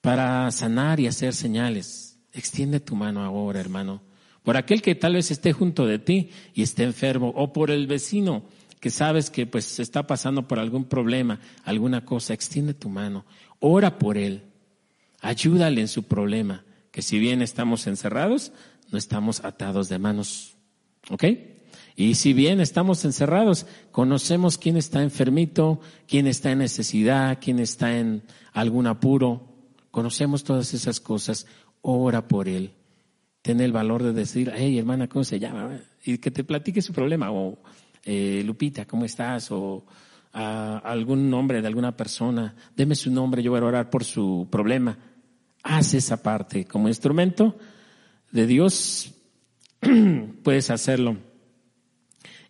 [0.00, 2.18] para sanar y hacer señales.
[2.32, 4.02] Extiende tu mano ahora, hermano
[4.42, 7.86] por aquel que tal vez esté junto de ti y esté enfermo, o por el
[7.86, 8.44] vecino
[8.80, 13.24] que sabes que pues está pasando por algún problema, alguna cosa, extiende tu mano,
[13.60, 14.42] ora por él,
[15.20, 18.52] ayúdale en su problema, que si bien estamos encerrados,
[18.92, 20.56] no estamos atados de manos.
[21.10, 21.24] ¿Ok?
[21.96, 27.98] Y si bien estamos encerrados, conocemos quién está enfermito, quién está en necesidad, quién está
[27.98, 29.48] en algún apuro,
[29.90, 31.46] conocemos todas esas cosas,
[31.82, 32.72] ora por él
[33.42, 35.80] Tiene el valor de decir, hey hermana, ¿cómo se llama?
[36.04, 37.58] Y que te platique su problema, o
[38.04, 39.50] eh, Lupita, ¿cómo estás?
[39.50, 39.84] O
[40.32, 44.96] algún nombre de alguna persona, deme su nombre, yo voy a orar por su problema.
[45.62, 46.64] Haz esa parte.
[46.64, 47.56] Como instrumento
[48.32, 49.14] de Dios,
[50.42, 51.18] puedes hacerlo.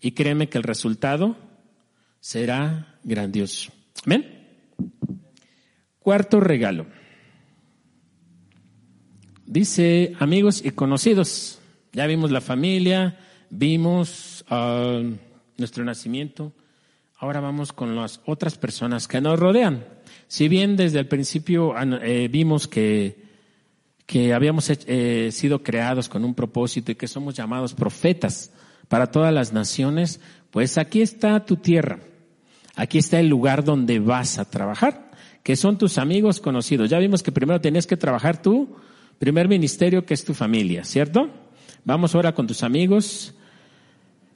[0.00, 1.36] Y créeme que el resultado
[2.20, 3.72] será grandioso.
[4.06, 4.48] Amén.
[5.98, 6.86] Cuarto regalo.
[9.46, 11.60] Dice amigos y conocidos.
[11.92, 13.18] Ya vimos la familia,
[13.50, 15.02] vimos ah,
[15.58, 16.52] nuestro nacimiento.
[17.16, 19.84] Ahora vamos con las otras personas que nos rodean.
[20.26, 23.21] Si bien desde el principio eh, vimos que,
[24.12, 28.52] que habíamos eh, sido creados con un propósito y que somos llamados profetas
[28.88, 30.20] para todas las naciones,
[30.50, 31.98] pues aquí está tu tierra.
[32.76, 35.10] Aquí está el lugar donde vas a trabajar
[35.42, 36.90] que son tus amigos conocidos.
[36.90, 38.76] Ya vimos que primero tenías que trabajar tu
[39.18, 41.30] primer ministerio, que es tu familia, ¿cierto?
[41.82, 43.32] Vamos ahora con tus amigos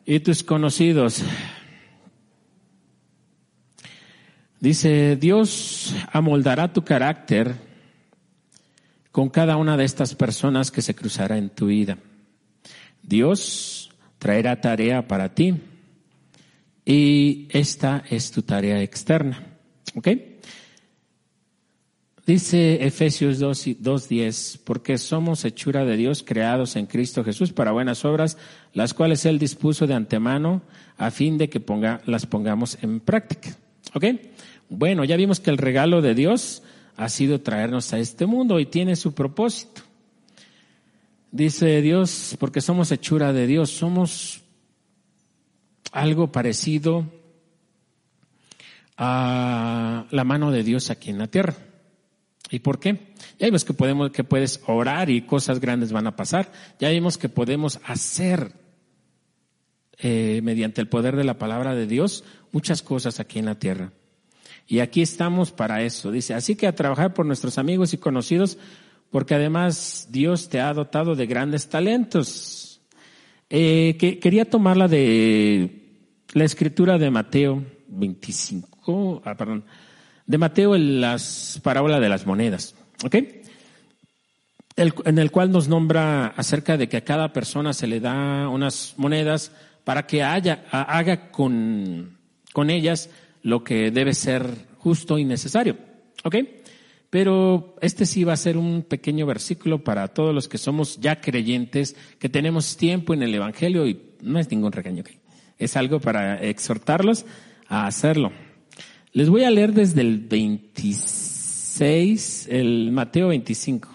[0.06, 1.22] y tus conocidos.
[4.58, 7.75] Dice, Dios amoldará tu carácter
[9.16, 11.96] con cada una de estas personas que se cruzará en tu vida.
[13.02, 15.54] Dios traerá tarea para ti
[16.84, 19.56] y esta es tu tarea externa.
[19.94, 20.08] ¿Ok?
[22.26, 28.36] Dice Efesios 2.10, porque somos hechura de Dios creados en Cristo Jesús para buenas obras,
[28.74, 30.60] las cuales Él dispuso de antemano
[30.98, 33.56] a fin de que ponga, las pongamos en práctica.
[33.94, 34.04] ¿Ok?
[34.68, 36.62] Bueno, ya vimos que el regalo de Dios
[36.96, 39.82] ha sido traernos a este mundo y tiene su propósito.
[41.30, 44.42] Dice Dios, porque somos hechura de Dios, somos
[45.92, 47.04] algo parecido
[48.96, 51.54] a la mano de Dios aquí en la tierra.
[52.50, 53.12] ¿Y por qué?
[53.38, 56.52] Ya vimos que podemos, que puedes orar y cosas grandes van a pasar.
[56.78, 58.52] Ya vimos que podemos hacer,
[59.98, 63.92] eh, mediante el poder de la palabra de Dios, muchas cosas aquí en la tierra.
[64.66, 66.10] Y aquí estamos para eso.
[66.10, 68.58] Dice, así que a trabajar por nuestros amigos y conocidos,
[69.10, 72.80] porque además Dios te ha dotado de grandes talentos.
[73.48, 76.02] Eh, que, quería tomarla de
[76.32, 79.64] la escritura de Mateo 25, ah, perdón,
[80.26, 82.74] de Mateo en las parábolas de las monedas,
[83.04, 83.16] ¿ok?
[84.76, 88.92] en el cual nos nombra acerca de que a cada persona se le da unas
[88.98, 89.50] monedas
[89.84, 92.18] para que haya, haga con,
[92.52, 93.08] con ellas
[93.46, 94.44] lo que debe ser
[94.78, 95.76] justo y necesario.
[96.24, 96.34] ¿Ok?
[97.10, 101.20] Pero este sí va a ser un pequeño versículo para todos los que somos ya
[101.20, 105.04] creyentes, que tenemos tiempo en el Evangelio y no es ningún regaño.
[105.58, 107.24] Es algo para exhortarlos
[107.68, 108.32] a hacerlo.
[109.12, 113.88] Les voy a leer desde el 26, el Mateo 25,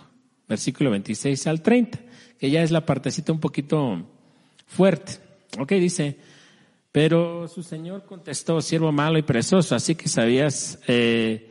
[0.47, 1.99] versículo 26 al 30,
[2.39, 4.01] que ya es la partecita un poquito
[4.65, 5.15] fuerte.
[5.59, 6.15] Ok, dice,
[6.91, 11.49] pero su señor contestó, siervo malo y perezoso, así que sabías eh,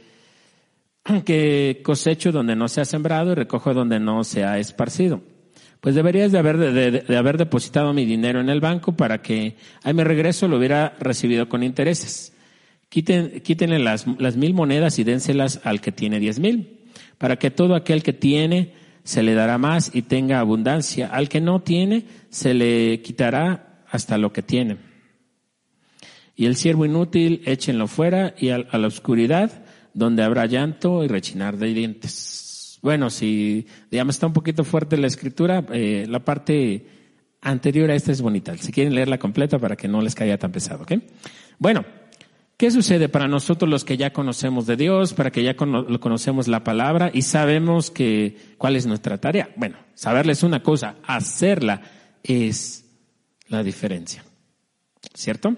[1.24, 5.22] que cosecho donde no se ha sembrado y recojo donde no se ha esparcido.
[5.80, 9.94] Pues deberías de haber, de, haber depositado mi dinero en el banco para que a
[9.94, 12.34] mi regreso lo hubiera recibido con intereses.
[12.90, 16.80] Quiten, quítenle las, las mil monedas y dénselas al que tiene diez mil,
[17.16, 18.74] para que todo aquel que tiene
[19.04, 21.08] se le dará más y tenga abundancia.
[21.08, 24.89] Al que no tiene, se le quitará hasta lo que tiene.
[26.40, 31.58] Y el siervo inútil, échenlo fuera y a, la oscuridad, donde habrá llanto y rechinar
[31.58, 32.78] de dientes.
[32.80, 36.86] Bueno, si digamos está un poquito fuerte la escritura, eh, la parte
[37.42, 38.56] anterior a esta es bonita.
[38.56, 40.92] Si quieren leerla completa para que no les caiga tan pesado, ¿ok?
[41.58, 41.84] Bueno,
[42.56, 46.64] ¿qué sucede para nosotros los que ya conocemos de Dios, para que ya conocemos la
[46.64, 49.50] palabra y sabemos que cuál es nuestra tarea?
[49.56, 51.82] Bueno, saberles una cosa, hacerla
[52.22, 52.86] es
[53.48, 54.24] la diferencia.
[55.12, 55.54] ¿Cierto?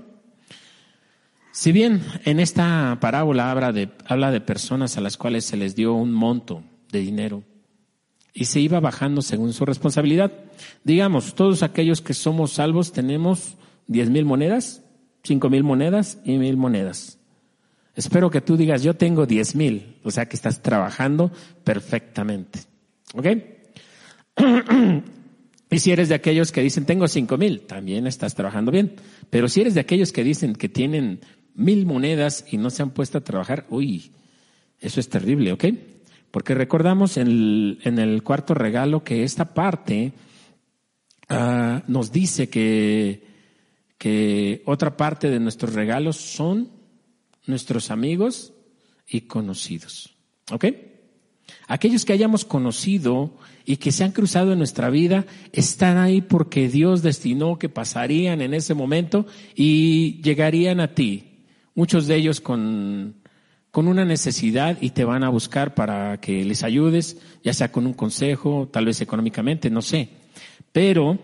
[1.53, 5.77] Si bien en esta parábola habla de, habla de personas a las cuales se les
[5.77, 7.45] dio un monto de dinero
[8.33, 10.33] y se iba bajando según su responsabilidad,
[10.83, 14.83] digamos, todos aquellos que somos salvos tenemos diez mil monedas,
[15.23, 17.19] cinco mil monedas y mil monedas.
[17.95, 21.31] Espero que tú digas, yo tengo diez mil, o sea que estás trabajando
[21.65, 22.61] perfectamente.
[23.15, 23.27] ¿Ok?
[25.73, 28.97] Y si eres de aquellos que dicen, tengo cinco mil, también estás trabajando bien.
[29.31, 31.21] Pero si eres de aquellos que dicen que tienen
[31.55, 34.13] mil monedas y no se han puesto a trabajar, uy,
[34.81, 35.65] eso es terrible, ¿ok?
[36.31, 40.13] Porque recordamos en el, en el cuarto regalo que esta parte
[41.31, 43.27] uh, nos dice que,
[43.99, 46.71] que otra parte de nuestros regalos son
[47.47, 48.55] nuestros amigos
[49.07, 50.15] y conocidos,
[50.51, 50.67] ¿ok?
[51.69, 56.69] Aquellos que hayamos conocido y que se han cruzado en nuestra vida están ahí porque
[56.69, 61.32] Dios destinó que pasarían en ese momento y llegarían a ti
[61.75, 63.17] muchos de ellos con,
[63.71, 67.87] con una necesidad y te van a buscar para que les ayudes, ya sea con
[67.87, 70.11] un consejo, tal vez económicamente, no sé.
[70.73, 71.19] Pero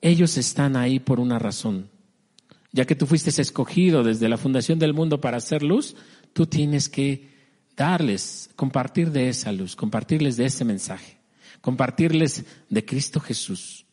[0.00, 1.90] ellos están ahí por una razón.
[2.72, 5.94] Ya que tú fuiste escogido desde la fundación del mundo para hacer luz,
[6.32, 7.30] tú tienes que
[7.76, 11.18] darles, compartir de esa luz, compartirles de ese mensaje,
[11.60, 13.84] compartirles de Cristo Jesús.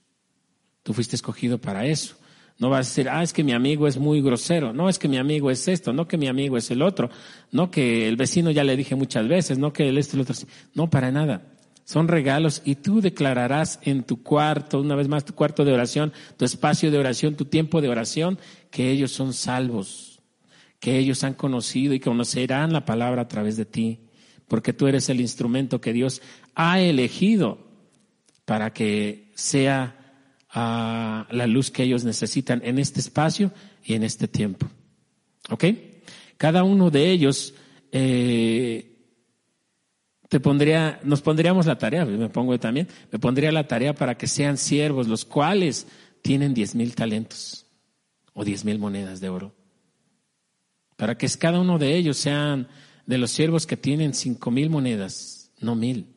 [0.84, 2.16] Tú fuiste escogido para eso.
[2.60, 5.08] No vas a decir, ah, es que mi amigo es muy grosero, no es que
[5.08, 7.10] mi amigo es esto, no que mi amigo es el otro,
[7.52, 10.36] no que el vecino ya le dije muchas veces, no que el este el otro.
[10.74, 11.42] No, para nada.
[11.86, 16.14] Son regalos y tú declararás en tu cuarto, una vez más tu cuarto de oración,
[16.38, 18.38] tu espacio de oración, tu tiempo de oración,
[18.70, 20.22] que ellos son salvos,
[20.80, 24.00] que ellos han conocido y conocerán la palabra a través de ti
[24.50, 26.22] porque tú eres el instrumento que Dios
[26.56, 27.60] ha elegido
[28.44, 29.99] para que sea
[30.52, 33.52] ah, la luz que ellos necesitan en este espacio
[33.84, 34.68] y en este tiempo.
[35.50, 35.66] ¿Ok?
[36.38, 37.54] Cada uno de ellos
[37.92, 38.90] eh,
[40.30, 44.28] te pondría, nos pondríamos la tarea, me pongo también, me pondría la tarea para que
[44.28, 45.88] sean siervos, los cuales
[46.22, 47.66] tienen diez mil talentos
[48.34, 49.56] o diez mil monedas de oro.
[50.96, 52.68] Para que cada uno de ellos sean
[53.06, 56.16] de los siervos que tienen cinco mil monedas, no mil.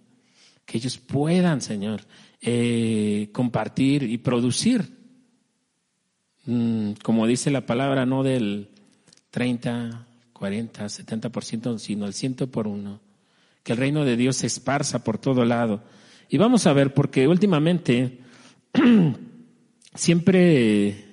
[0.66, 2.02] Que ellos puedan, Señor,
[2.44, 4.98] eh, compartir y producir,
[6.44, 8.68] mm, como dice la palabra, no del
[9.30, 13.00] 30, 40, 70%, sino el ciento por uno.
[13.62, 15.84] Que el reino de Dios se esparza por todo lado.
[16.28, 18.18] Y vamos a ver, porque últimamente
[19.94, 21.04] siempre,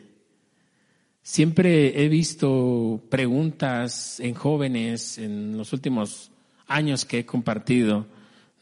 [1.22, 6.32] siempre he visto preguntas en jóvenes en los últimos
[6.66, 8.08] años que he compartido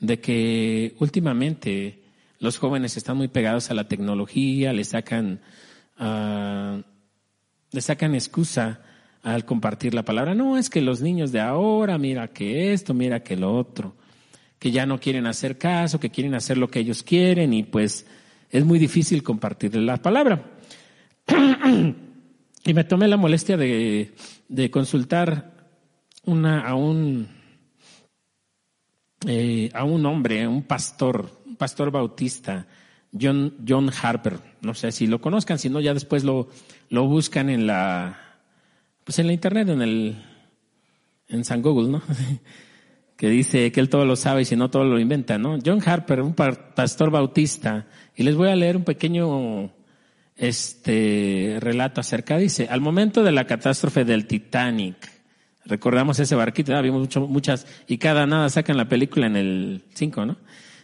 [0.01, 2.06] de que últimamente
[2.39, 5.41] los jóvenes están muy pegados a la tecnología, le sacan,
[5.99, 6.81] uh,
[7.71, 8.81] le sacan excusa
[9.23, 10.35] al compartir la palabra.
[10.35, 13.95] No, es que los niños de ahora, mira que esto, mira que lo otro,
[14.59, 18.05] que ya no quieren hacer caso, que quieren hacer lo que ellos quieren y pues
[18.49, 20.51] es muy difícil compartir la palabra.
[22.65, 24.13] y me tomé la molestia de,
[24.47, 25.53] de consultar
[26.25, 27.27] una, a un,
[29.25, 32.67] eh, a un hombre, un pastor, pastor bautista,
[33.19, 34.39] John, John Harper.
[34.61, 36.49] No sé si lo conozcan, si no ya después lo,
[36.89, 38.19] lo buscan en la,
[39.03, 40.23] pues en la internet, en el,
[41.27, 42.01] en San Google, ¿no?
[43.17, 45.57] que dice que él todo lo sabe y si no todo lo inventa, ¿no?
[45.65, 49.71] John Harper, un pastor bautista, y les voy a leer un pequeño
[50.35, 54.95] este relato acerca, dice, al momento de la catástrofe del Titanic,
[55.65, 56.81] recordamos ese barquito, ¿no?
[56.83, 60.37] vimos mucho, muchas, y cada nada sacan la película en el 5, ¿no?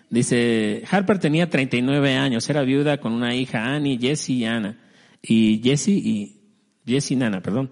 [0.10, 4.78] Dice, Harper tenía 39 años, era viuda con una hija, Annie, Jessie y Anna,
[5.22, 6.40] y Jessie y,
[6.86, 7.72] Jessie Nana, perdón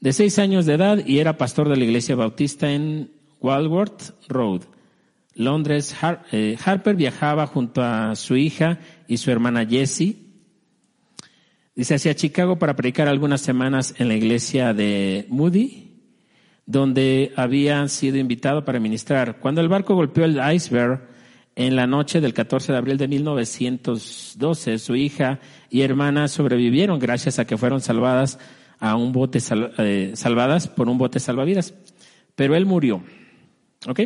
[0.00, 4.62] de seis años de edad y era pastor de la iglesia bautista en Walworth Road,
[5.34, 5.96] Londres.
[6.32, 10.16] Eh, Harper viajaba junto a su hija y su hermana Jessie.
[11.74, 16.02] Dice hacia Chicago para predicar algunas semanas en la iglesia de Moody,
[16.66, 19.38] donde había sido invitado para ministrar.
[19.38, 21.08] Cuando el barco golpeó el iceberg
[21.58, 27.40] en la noche del 14 de abril de 1912, su hija y hermana sobrevivieron gracias
[27.40, 28.38] a que fueron salvadas
[28.78, 29.40] a un bote
[29.78, 31.74] eh, salvadas por un bote salvavidas.
[32.36, 33.02] Pero él murió.
[33.88, 34.02] ¿Ok?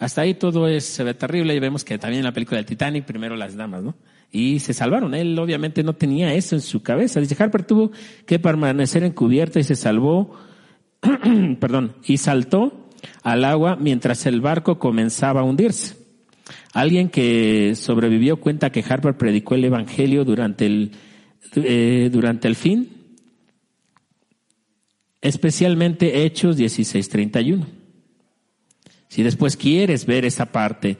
[0.00, 3.36] Hasta ahí todo es, terrible y vemos que también en la película del Titanic, primero
[3.36, 3.94] las damas, ¿no?
[4.32, 5.14] Y se salvaron.
[5.14, 7.20] Él obviamente no tenía eso en su cabeza.
[7.20, 7.92] Dice, Harper tuvo
[8.26, 10.34] que permanecer encubierta y se salvó,
[11.60, 12.88] perdón, y saltó
[13.22, 16.07] al agua mientras el barco comenzaba a hundirse.
[16.72, 20.92] Alguien que sobrevivió cuenta que Harper predicó el evangelio durante el,
[21.56, 22.98] eh, durante el fin
[25.20, 27.66] especialmente Hechos 16:31.
[29.08, 30.98] Si después quieres ver esa parte,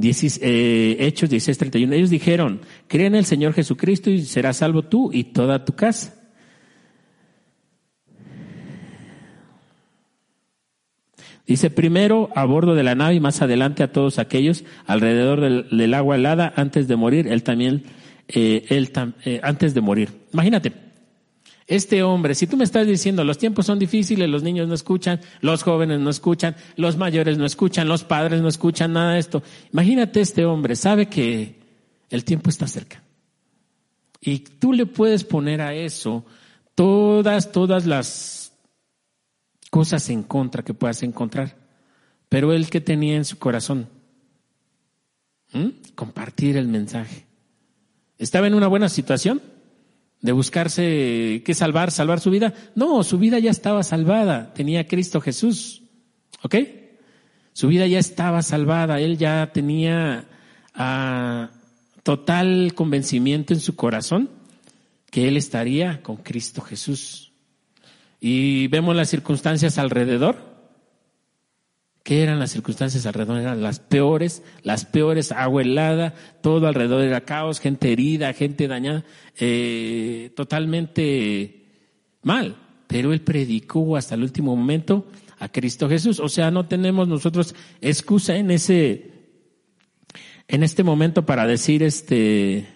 [0.00, 5.24] eh, Hechos 16:31, ellos dijeron, cree en el Señor Jesucristo y serás salvo tú y
[5.24, 6.14] toda tu casa.
[11.48, 15.94] Dice primero a bordo de la nave y más adelante a todos aquellos alrededor del,
[15.94, 17.84] agua helada antes de morir, él también,
[18.28, 18.92] eh, él
[19.24, 20.10] eh, antes de morir.
[20.34, 20.74] Imagínate,
[21.66, 25.22] este hombre, si tú me estás diciendo los tiempos son difíciles, los niños no escuchan,
[25.40, 29.42] los jóvenes no escuchan, los mayores no escuchan, los padres no escuchan nada de esto,
[29.72, 31.54] imagínate este hombre, sabe que
[32.10, 33.02] el tiempo está cerca.
[34.20, 36.26] Y tú le puedes poner a eso
[36.74, 38.37] todas, todas las
[39.70, 41.56] cosas en contra que puedas encontrar.
[42.28, 43.88] Pero él que tenía en su corazón,
[45.94, 47.26] compartir el mensaje.
[48.18, 49.40] ¿Estaba en una buena situación?
[50.20, 52.54] de buscarse qué salvar, salvar su vida.
[52.74, 55.82] No, su vida ya estaba salvada, tenía Cristo Jesús.
[56.42, 56.56] ¿Ok?
[57.52, 60.28] Su vida ya estaba salvada, él ya tenía
[60.74, 61.50] ah,
[62.02, 64.30] total convencimiento en su corazón
[65.10, 67.27] que él estaría con Cristo Jesús.
[68.20, 70.48] Y vemos las circunstancias alrededor
[72.08, 73.36] ¿Qué eran las circunstancias alrededor?
[73.38, 79.04] Eran las peores, las peores, agua helada, todo alrededor era caos, gente herida, gente dañada,
[79.38, 81.66] eh, totalmente
[82.22, 82.56] mal.
[82.86, 85.06] Pero él predicó hasta el último momento
[85.38, 86.18] a Cristo Jesús.
[86.18, 89.10] O sea, no tenemos nosotros excusa en ese,
[90.48, 92.68] en este momento para decir este,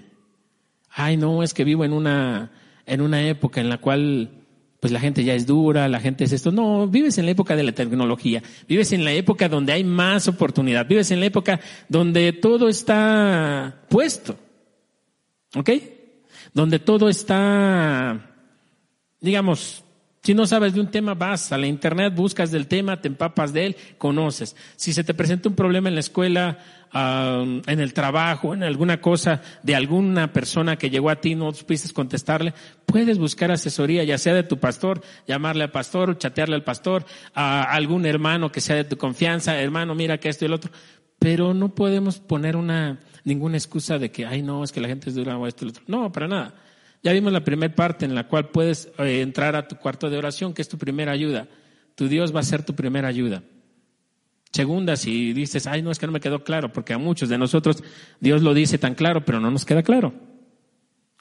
[0.91, 2.53] ay no, es que vivo en una,
[2.85, 4.42] en una época en la cual
[4.83, 6.51] pues la gente ya es dura, la gente es esto.
[6.51, 10.27] No, vives en la época de la tecnología, vives en la época donde hay más
[10.27, 14.37] oportunidad, vives en la época donde todo está puesto.
[15.55, 15.71] ¿Ok?
[16.53, 18.29] Donde todo está,
[19.21, 19.82] digamos,
[20.23, 23.53] si no sabes de un tema, vas a la internet, buscas del tema, te empapas
[23.53, 24.55] de él, conoces.
[24.77, 26.59] Si se te presenta un problema en la escuela,
[26.95, 31.93] en el trabajo, en alguna cosa de alguna persona que llegó a ti, no supiste
[31.93, 32.55] contestarle,
[32.87, 37.05] puedes buscar asesoría, ya sea de tu pastor, llamarle al pastor, chatearle al pastor,
[37.35, 40.71] a algún hermano que sea de tu confianza, hermano, mira que esto y el otro.
[41.19, 45.09] Pero no podemos poner una, ninguna excusa de que, ay no, es que la gente
[45.09, 45.83] es dura o esto y el otro.
[45.89, 46.55] No, para nada.
[47.03, 50.19] Ya vimos la primera parte en la cual puedes eh, entrar a tu cuarto de
[50.19, 51.49] oración, que es tu primera ayuda.
[51.95, 53.43] Tu Dios va a ser tu primera ayuda.
[54.53, 57.39] Segunda, si dices, ay, no, es que no me quedó claro, porque a muchos de
[57.39, 57.83] nosotros
[58.21, 60.13] Dios lo dice tan claro, pero no nos queda claro.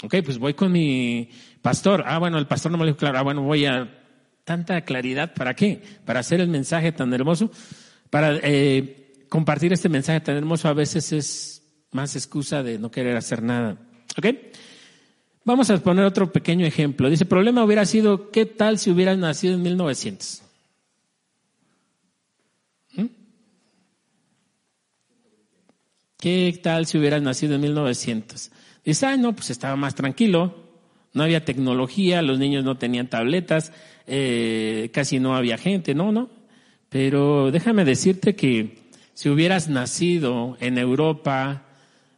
[0.04, 1.30] Ok, pues voy con mi
[1.62, 2.04] pastor.
[2.06, 3.20] Ah, bueno, el pastor no me lo dijo claro.
[3.20, 4.00] Ah, bueno, voy a
[4.44, 5.34] tanta claridad.
[5.34, 5.82] ¿Para qué?
[6.06, 7.52] Para hacer el mensaje tan hermoso.
[8.10, 13.16] Para eh, compartir este mensaje tan hermoso a veces es más excusa de no querer
[13.16, 13.78] hacer nada.
[14.18, 14.26] ¿Ok?
[15.44, 17.10] Vamos a poner otro pequeño ejemplo.
[17.10, 20.44] Dice, problema hubiera sido, ¿qué tal si hubieras nacido en 1900?
[22.94, 23.06] ¿Mm?
[26.20, 28.52] ¿Qué tal si hubieras nacido en 1900?
[28.86, 30.56] Dice, ay, no, pues estaba más tranquilo,
[31.14, 33.74] no había tecnología, los niños no tenían tabletas,
[34.06, 36.30] eh, casi no había gente, no, no.
[36.90, 38.78] Pero déjame decirte que
[39.16, 41.64] si hubieras nacido en Europa,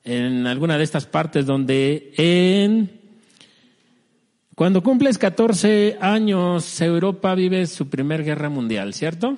[0.04, 3.03] en alguna de estas partes donde en
[4.56, 9.38] cuando cumples 14 años, Europa vive su primer guerra mundial, ¿cierto?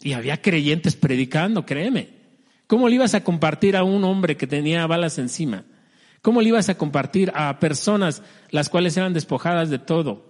[0.00, 2.10] Y había creyentes predicando, créeme.
[2.68, 5.64] ¿Cómo le ibas a compartir a un hombre que tenía balas encima?
[6.22, 10.24] ¿Cómo le ibas a compartir a personas las cuales eran despojadas de todo?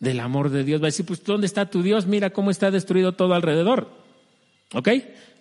[0.00, 0.82] Del amor de Dios.
[0.82, 2.06] Va a decir, pues, ¿dónde está tu Dios?
[2.06, 3.90] Mira cómo está destruido todo alrededor.
[4.74, 4.88] ¿Ok?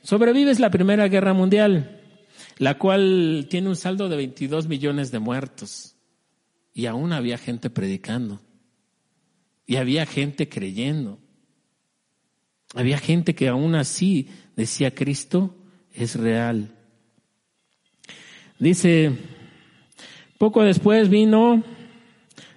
[0.03, 2.01] Sobrevives la Primera Guerra Mundial,
[2.59, 5.96] la cual tiene un saldo de 22 millones de muertos.
[6.77, 8.39] Y aún había gente predicando.
[9.65, 11.17] Y había gente creyendo.
[12.75, 15.55] Había gente que aún así decía Cristo
[15.91, 16.69] es real.
[18.59, 19.11] Dice,
[20.37, 21.63] poco después vino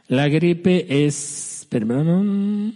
[0.09, 2.75] la gripe es, perdón,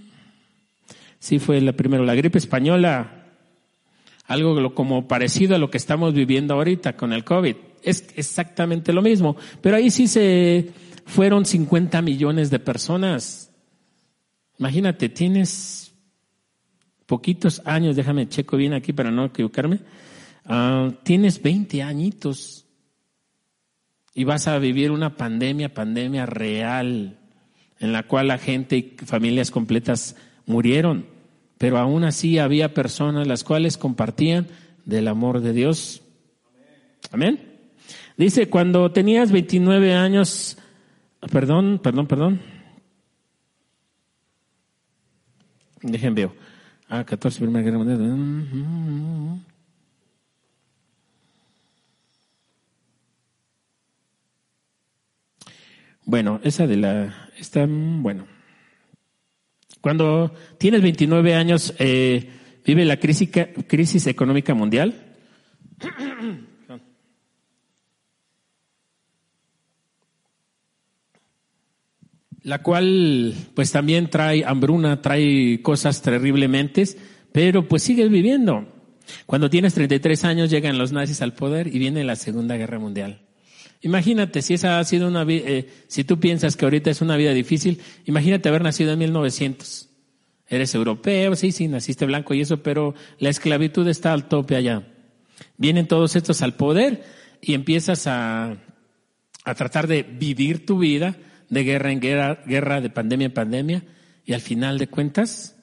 [1.18, 3.26] sí fue la primera, la gripe española,
[4.24, 7.56] algo como parecido a lo que estamos viviendo ahorita con el COVID.
[7.82, 10.72] Es exactamente lo mismo, pero ahí sí se
[11.06, 13.50] fueron 50 millones de personas.
[14.58, 15.94] Imagínate, tienes
[17.06, 19.80] poquitos años, déjame checo bien aquí para no equivocarme,
[20.46, 22.64] ah, tienes 20 añitos
[24.14, 27.18] y vas a vivir una pandemia, pandemia real,
[27.78, 31.06] en la cual la gente y familias completas murieron,
[31.58, 34.46] pero aún así había personas las cuales compartían
[34.84, 36.02] del amor de Dios.
[37.10, 37.54] Amén.
[38.16, 40.58] Dice, cuando tenías 29 años,
[41.30, 42.40] Perdón, perdón, perdón.
[45.82, 46.34] Dejen veo.
[46.88, 49.42] Ah, 14, Primera Guerra Mundial.
[56.04, 57.30] Bueno, esa de la...
[57.38, 58.26] Está, bueno.
[59.80, 62.30] Cuando tienes 29 años, eh,
[62.64, 63.30] vive la crisis,
[63.66, 65.16] crisis económica mundial.
[72.44, 76.84] La cual pues también trae hambruna, trae cosas terriblemente,
[77.32, 78.68] pero pues sigues viviendo.
[79.26, 83.22] Cuando tienes 33 años llegan los nazis al poder y viene la Segunda Guerra Mundial.
[83.80, 87.32] Imagínate si esa ha sido una eh, si tú piensas que ahorita es una vida
[87.32, 89.88] difícil, imagínate haber nacido en 1900.
[90.46, 94.86] Eres europeo, sí, sí, naciste blanco y eso, pero la esclavitud está al tope allá.
[95.56, 97.04] Vienen todos estos al poder
[97.40, 98.56] y empiezas a,
[99.44, 101.16] a tratar de vivir tu vida
[101.48, 103.84] de guerra en guerra, guerra de pandemia en pandemia,
[104.24, 105.56] y al final de cuentas,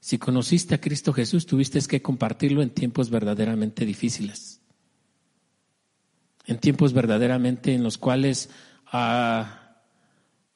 [0.00, 4.60] si conociste a Cristo Jesús, tuviste que compartirlo en tiempos verdaderamente difíciles.
[6.46, 8.50] En tiempos verdaderamente en los cuales,
[8.86, 9.80] ah,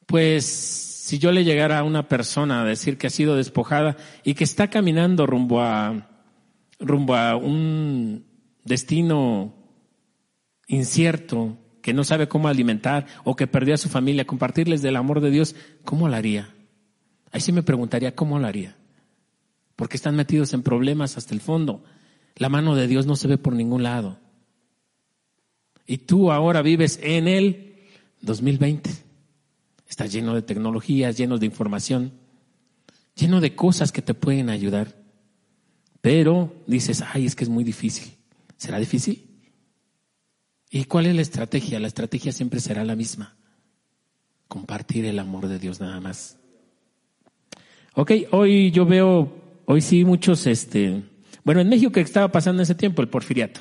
[0.06, 4.34] pues, si yo le llegara a una persona a decir que ha sido despojada y
[4.34, 6.08] que está caminando rumbo a,
[6.78, 8.24] rumbo a un
[8.64, 9.54] destino
[10.68, 15.20] incierto, que no sabe cómo alimentar o que perdió a su familia, compartirles del amor
[15.20, 15.54] de Dios,
[15.84, 16.54] ¿cómo lo haría?
[17.32, 18.76] Ahí sí me preguntaría, ¿cómo lo haría?
[19.76, 21.84] Porque están metidos en problemas hasta el fondo.
[22.36, 24.18] La mano de Dios no se ve por ningún lado.
[25.86, 27.74] Y tú ahora vives en el
[28.20, 28.90] 2020.
[29.88, 32.12] Estás lleno de tecnologías, lleno de información,
[33.16, 34.94] lleno de cosas que te pueden ayudar.
[36.00, 38.12] Pero dices, ay, es que es muy difícil.
[38.56, 39.29] ¿Será difícil?
[40.70, 41.80] ¿Y cuál es la estrategia?
[41.80, 43.36] La estrategia siempre será la misma.
[44.46, 46.38] Compartir el amor de Dios nada más.
[47.94, 51.02] Ok, hoy yo veo, hoy sí muchos, este,
[51.42, 53.60] bueno, en México que estaba pasando ese tiempo el porfiriato.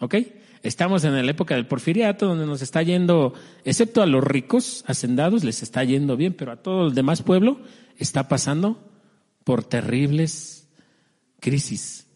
[0.00, 0.16] ¿Ok?
[0.62, 3.32] Estamos en la época del porfiriato donde nos está yendo,
[3.64, 7.60] excepto a los ricos, hacendados, les está yendo bien, pero a todo el demás pueblo
[7.96, 8.90] está pasando
[9.44, 10.68] por terribles
[11.38, 12.08] crisis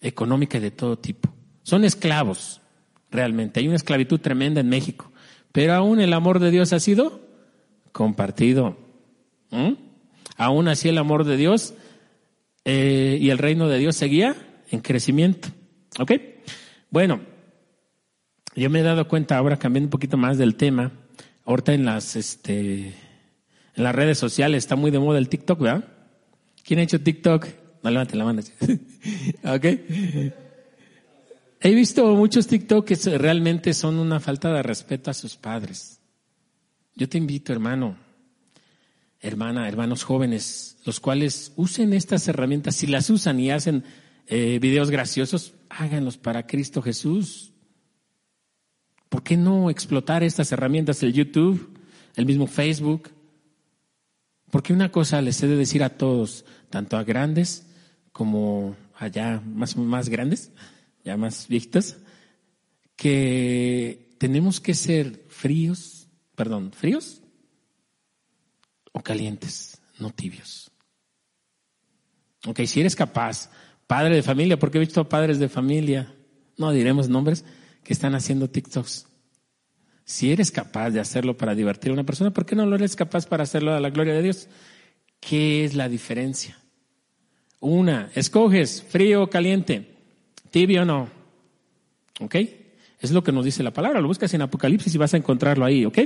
[0.00, 1.34] económica de todo tipo.
[1.62, 2.62] Son esclavos,
[3.14, 3.60] realmente.
[3.60, 5.10] Hay una esclavitud tremenda en México,
[5.52, 7.20] pero aún el amor de Dios ha sido
[7.92, 8.76] compartido.
[10.36, 11.74] Aún así el amor de Dios
[12.64, 14.34] eh, y el reino de Dios seguía
[14.70, 15.48] en crecimiento.
[15.98, 16.12] ¿Ok?
[16.90, 17.20] Bueno,
[18.56, 20.90] yo me he dado cuenta ahora cambiando un poquito más del tema.
[21.44, 25.84] Ahorita en las, este, en las redes sociales está muy de moda el TikTok, ¿verdad?
[26.64, 27.46] ¿Quién ha hecho TikTok?
[27.82, 28.42] No levante la mano.
[29.44, 29.66] ¿Ok?
[31.66, 35.98] He visto muchos TikTok que realmente son una falta de respeto a sus padres.
[36.94, 37.96] Yo te invito, hermano,
[39.18, 43.82] hermana, hermanos jóvenes, los cuales usen estas herramientas, si las usan y hacen
[44.26, 47.54] eh, videos graciosos, háganlos para Cristo Jesús.
[49.08, 51.78] ¿Por qué no explotar estas herramientas, el YouTube,
[52.14, 53.10] el mismo Facebook?
[54.50, 57.66] Porque una cosa les he de decir a todos, tanto a grandes
[58.12, 60.52] como allá más, más grandes,
[61.04, 61.96] ya más viejitos,
[62.96, 67.22] que tenemos que ser fríos, perdón, fríos
[68.92, 70.70] o calientes, no tibios.
[72.46, 73.50] Ok, si eres capaz
[73.86, 76.14] padre de familia, porque he visto padres de familia,
[76.56, 77.44] no diremos nombres,
[77.82, 79.06] que están haciendo TikToks.
[80.04, 82.96] Si eres capaz de hacerlo para divertir a una persona, ¿por qué no lo eres
[82.96, 84.48] capaz para hacerlo a la gloria de Dios?
[85.20, 86.58] ¿Qué es la diferencia?
[87.60, 89.93] Una, escoges frío o caliente,
[90.54, 91.08] tibio no.
[92.20, 92.36] ¿Ok?
[93.00, 94.00] Es lo que nos dice la palabra.
[94.00, 95.98] Lo buscas en Apocalipsis y vas a encontrarlo ahí, ¿ok?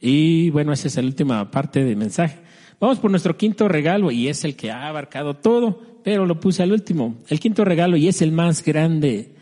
[0.00, 2.38] Y bueno, esa es la última parte del mensaje.
[2.80, 6.62] Vamos por nuestro quinto regalo y es el que ha abarcado todo pero lo puse
[6.62, 7.18] al último.
[7.28, 9.34] El quinto regalo, y es el más grande,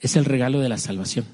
[0.00, 1.24] es el regalo de la salvación.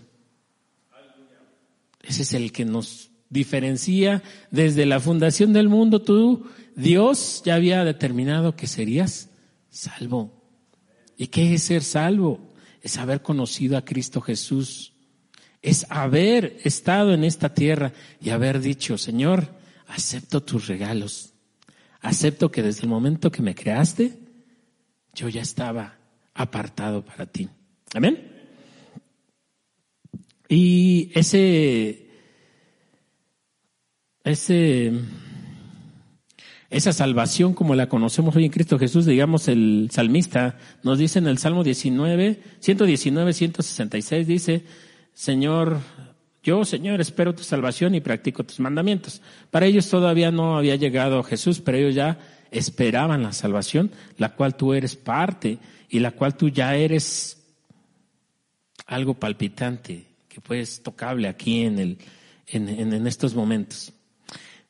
[2.04, 4.22] Ese es el que nos diferencia
[4.52, 6.02] desde la fundación del mundo.
[6.02, 9.28] Tú, Dios ya había determinado que serías
[9.70, 10.35] salvo.
[11.16, 12.40] ¿Y qué es ser salvo?
[12.82, 14.92] Es haber conocido a Cristo Jesús.
[15.62, 19.48] Es haber estado en esta tierra y haber dicho, Señor,
[19.88, 21.32] acepto tus regalos.
[22.00, 24.18] Acepto que desde el momento que me creaste,
[25.14, 25.96] yo ya estaba
[26.34, 27.48] apartado para ti.
[27.94, 28.32] Amén.
[30.48, 32.06] Y ese,
[34.22, 34.92] ese,
[36.70, 41.28] esa salvación como la conocemos hoy en Cristo Jesús, digamos el salmista nos dice en
[41.28, 44.64] el Salmo 19, 119, 166, dice,
[45.14, 45.78] Señor,
[46.42, 49.22] yo, Señor, espero tu salvación y practico tus mandamientos.
[49.50, 52.18] Para ellos todavía no había llegado Jesús, pero ellos ya
[52.50, 55.58] esperaban la salvación, la cual tú eres parte
[55.88, 57.44] y la cual tú ya eres
[58.86, 61.98] algo palpitante, que puedes tocable aquí en, el,
[62.46, 63.92] en, en estos momentos.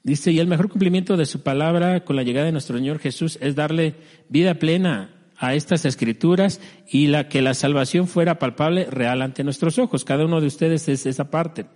[0.07, 3.41] Dice, y el mejor cumplimiento de su palabra con la llegada de nuestro Señor Jesús
[3.43, 3.97] es darle
[4.29, 9.81] vida plena a estas escrituras y la que la salvación fuera palpable, real ante nuestros
[9.81, 10.05] ojos.
[10.05, 11.67] Cada uno de ustedes es esa parte.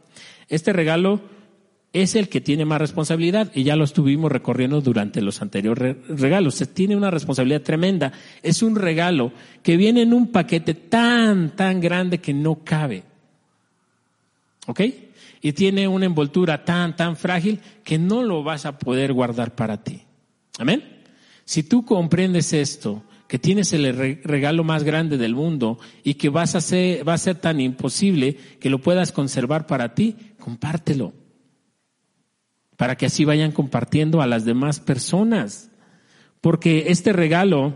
[0.48, 1.20] Este regalo
[1.92, 6.54] es el que tiene más responsabilidad y ya lo estuvimos recorriendo durante los anteriores regalos.
[6.54, 8.12] Se tiene una responsabilidad tremenda.
[8.44, 9.32] Es un regalo
[9.64, 13.02] que viene en un paquete tan, tan grande que no cabe.
[14.68, 14.82] ¿Ok?
[15.40, 19.82] Y tiene una envoltura tan, tan frágil que no lo vas a poder guardar para
[19.82, 20.02] ti.
[20.58, 21.02] Amén.
[21.44, 26.54] Si tú comprendes esto, que tienes el regalo más grande del mundo y que vas
[26.54, 31.14] a ser, va a ser tan imposible que lo puedas conservar para ti, compártelo
[32.80, 35.70] para que así vayan compartiendo a las demás personas.
[36.40, 37.74] Porque este regalo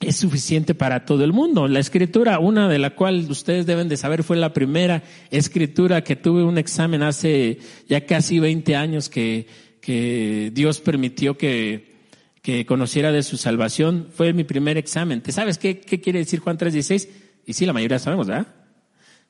[0.00, 1.66] es suficiente para todo el mundo.
[1.66, 6.16] La escritura, una de la cual ustedes deben de saber, fue la primera escritura que
[6.16, 9.46] tuve un examen hace ya casi 20 años que,
[9.80, 11.96] que Dios permitió que,
[12.42, 14.06] que conociera de su salvación.
[14.12, 15.20] Fue mi primer examen.
[15.20, 17.08] ¿Te sabes qué, qué quiere decir Juan 3.16?
[17.46, 18.46] Y sí, la mayoría sabemos, ¿verdad?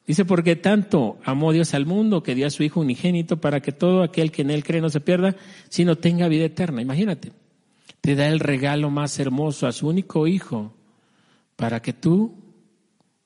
[0.06, 3.72] Dice, porque tanto amó Dios al mundo que dio a su Hijo unigénito para que
[3.72, 5.36] todo aquel que en Él cree no se pierda,
[5.68, 6.80] sino tenga vida eterna.
[6.80, 7.32] Imagínate,
[8.00, 10.74] te da el regalo más hermoso a su único Hijo
[11.56, 12.34] para que tú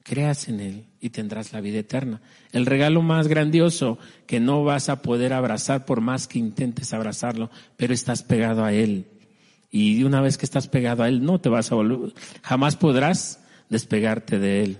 [0.02, 2.20] creas en Él y tendrás la vida eterna.
[2.52, 7.50] El regalo más grandioso que no vas a poder abrazar por más que intentes abrazarlo,
[7.76, 9.06] pero estás pegado a Él.
[9.70, 12.12] Y una vez que estás pegado a Él, no te vas a volver,
[12.42, 14.78] jamás podrás despegarte de Él.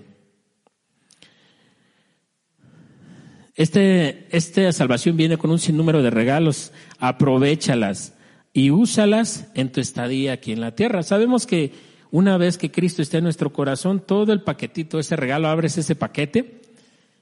[3.55, 6.71] Este, esta salvación viene con un sinnúmero de regalos.
[6.99, 8.13] Aprovechalas
[8.53, 11.01] y úsalas en tu estadía aquí en la tierra.
[11.01, 11.71] Sabemos que
[12.11, 15.95] una vez que Cristo está en nuestro corazón, todo el paquetito, ese regalo, abres ese
[15.95, 16.61] paquete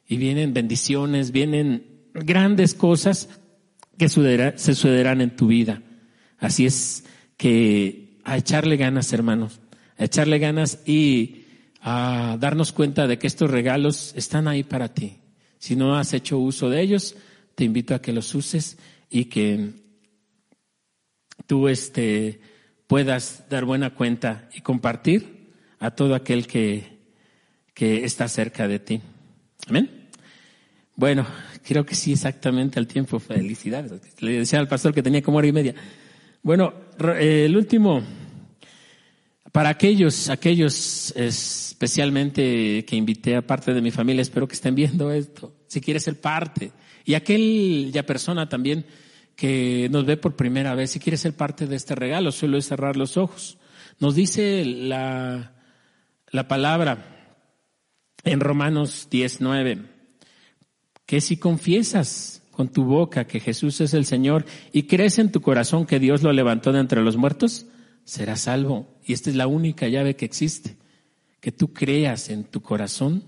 [0.06, 3.30] y vienen bendiciones, vienen grandes cosas
[3.98, 5.82] que se sucederán en tu vida.
[6.38, 7.06] Así es
[7.38, 9.62] que a echarle ganas, hermanos,
[9.98, 11.46] a echarle ganas y
[11.82, 15.20] a darnos cuenta de que estos regalos están ahí para ti.
[15.58, 17.16] Si no has hecho uso de ellos,
[17.56, 18.78] te invito a que los uses
[19.10, 19.72] y que
[21.48, 22.40] tú este,
[22.88, 27.00] puedas dar buena cuenta y compartir a todo aquel que,
[27.74, 29.02] que está cerca de ti.
[29.68, 30.08] Amén.
[30.96, 31.26] Bueno,
[31.64, 33.20] creo que sí, exactamente al tiempo.
[33.20, 33.94] Felicidades.
[34.20, 35.76] Le decía al pastor que tenía como hora y media.
[36.44, 36.74] Bueno,
[37.20, 38.02] el último,
[39.52, 45.12] para aquellos, aquellos especialmente que invité a parte de mi familia, espero que estén viendo
[45.12, 46.72] esto, si quieres ser parte.
[47.06, 48.86] Y aquella persona también
[49.42, 52.68] que nos ve por primera vez, si quiere ser parte de este regalo, solo es
[52.68, 53.58] cerrar los ojos.
[54.00, 55.56] Nos dice la,
[56.30, 57.34] la palabra
[58.24, 59.82] en Romanos 19,
[61.08, 65.42] que si confiesas con tu boca que Jesús es el Señor y crees en tu
[65.42, 67.66] corazón que Dios lo levantó de entre los muertos,
[68.04, 69.00] serás salvo.
[69.04, 70.78] Y esta es la única llave que existe,
[71.40, 73.24] que tú creas en tu corazón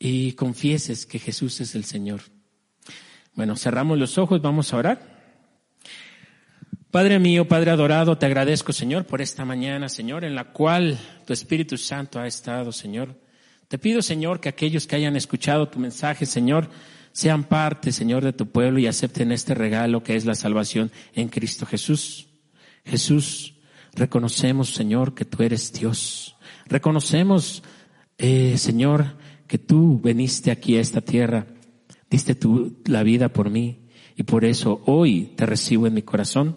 [0.00, 2.22] y confieses que Jesús es el Señor.
[3.34, 5.20] Bueno, cerramos los ojos, vamos a orar.
[6.90, 11.32] Padre mío, Padre adorado, te agradezco, Señor, por esta mañana, Señor, en la cual tu
[11.32, 13.14] Espíritu Santo ha estado, Señor.
[13.68, 16.68] Te pido, Señor, que aquellos que hayan escuchado tu mensaje, Señor,
[17.12, 21.28] sean parte, Señor, de tu pueblo y acepten este regalo que es la salvación en
[21.28, 22.26] Cristo Jesús.
[22.84, 23.54] Jesús,
[23.94, 26.36] reconocemos, Señor, que tú eres Dios.
[26.66, 27.62] Reconocemos,
[28.18, 29.16] eh, Señor,
[29.46, 31.46] que tú veniste aquí a esta tierra,
[32.10, 33.78] diste tu, la vida por mí
[34.16, 36.56] y por eso hoy te recibo en mi corazón.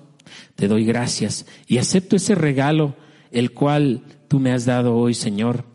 [0.56, 2.95] Te doy gracias y acepto ese regalo
[3.32, 5.66] el cual tú me has dado hoy, Señor.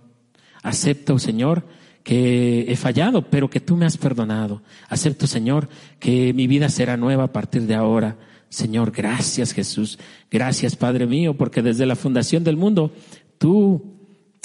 [0.62, 1.64] Acepto, Señor,
[2.02, 4.62] que he fallado, pero que tú me has perdonado.
[4.88, 5.68] Acepto, Señor,
[5.98, 8.18] que mi vida será nueva a partir de ahora.
[8.48, 9.98] Señor, gracias Jesús.
[10.30, 12.92] Gracias Padre mío, porque desde la fundación del mundo
[13.38, 13.97] tú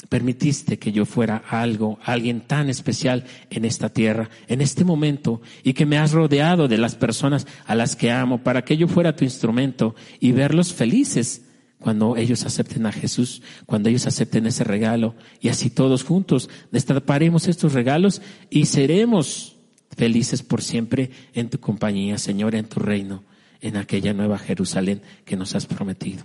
[0.08, 5.72] permitiste que yo fuera algo, alguien tan especial en esta tierra, en este momento, y
[5.72, 9.16] que me has rodeado de las personas a las que amo para que yo fuera
[9.16, 11.42] tu instrumento y verlos felices
[11.78, 17.46] cuando ellos acepten a Jesús, cuando ellos acepten ese regalo, y así todos juntos destaparemos
[17.46, 19.56] estos regalos y seremos
[19.96, 23.22] felices por siempre en tu compañía, Señor, en tu reino
[23.64, 26.24] en aquella nueva Jerusalén que nos has prometido.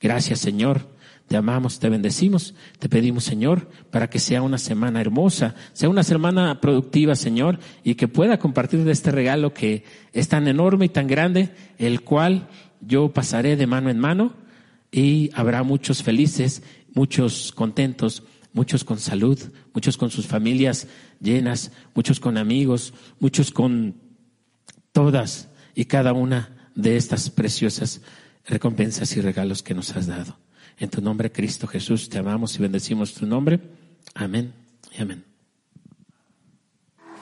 [0.00, 0.88] Gracias, Señor.
[1.28, 6.02] Te amamos, te bendecimos, te pedimos, Señor, para que sea una semana hermosa, sea una
[6.02, 10.88] semana productiva, Señor, y que pueda compartir de este regalo que es tan enorme y
[10.88, 12.48] tan grande, el cual
[12.80, 14.32] yo pasaré de mano en mano
[14.90, 16.62] y habrá muchos felices,
[16.94, 18.22] muchos contentos,
[18.54, 19.38] muchos con salud,
[19.74, 20.88] muchos con sus familias
[21.20, 23.96] llenas, muchos con amigos, muchos con
[24.92, 28.00] todas y cada una de estas preciosas
[28.46, 30.38] recompensas y regalos que nos has dado.
[30.80, 33.60] En tu nombre, Cristo Jesús, te amamos y bendecimos tu nombre.
[34.14, 34.54] Amén
[34.96, 35.24] y amén.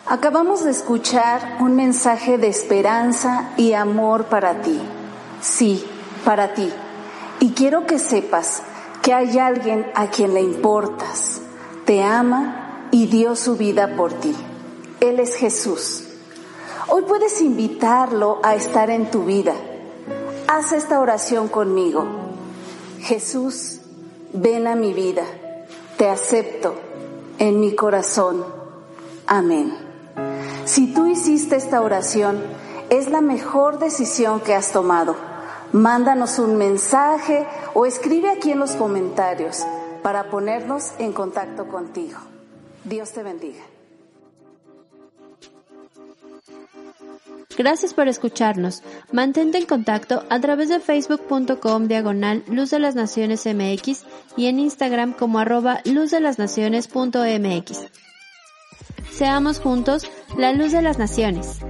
[0.07, 4.78] Acabamos de escuchar un mensaje de esperanza y amor para ti.
[5.40, 5.82] Sí,
[6.24, 6.68] para ti.
[7.40, 8.62] Y quiero que sepas
[9.02, 11.40] que hay alguien a quien le importas,
[11.84, 14.34] te ama y dio su vida por ti.
[15.00, 16.04] Él es Jesús.
[16.88, 19.54] Hoy puedes invitarlo a estar en tu vida.
[20.46, 22.26] Haz esta oración conmigo.
[23.01, 23.80] Jesús,
[24.32, 25.24] ven a mi vida.
[25.97, 26.74] Te acepto
[27.38, 28.44] en mi corazón.
[29.26, 29.72] Amén.
[30.64, 32.42] Si tú hiciste esta oración,
[32.90, 35.16] es la mejor decisión que has tomado.
[35.72, 39.64] Mándanos un mensaje o escribe aquí en los comentarios
[40.03, 42.18] para ponernos en contacto contigo.
[42.84, 43.62] Dios te bendiga.
[47.57, 48.82] Gracias por escucharnos.
[49.12, 54.04] Mantente en contacto a través de facebook.com diagonal Luz de las Naciones MX
[54.36, 57.86] y en Instagram como arroba luz de las naciones.mx.
[59.11, 60.02] Seamos juntos
[60.36, 61.61] la luz de las naciones.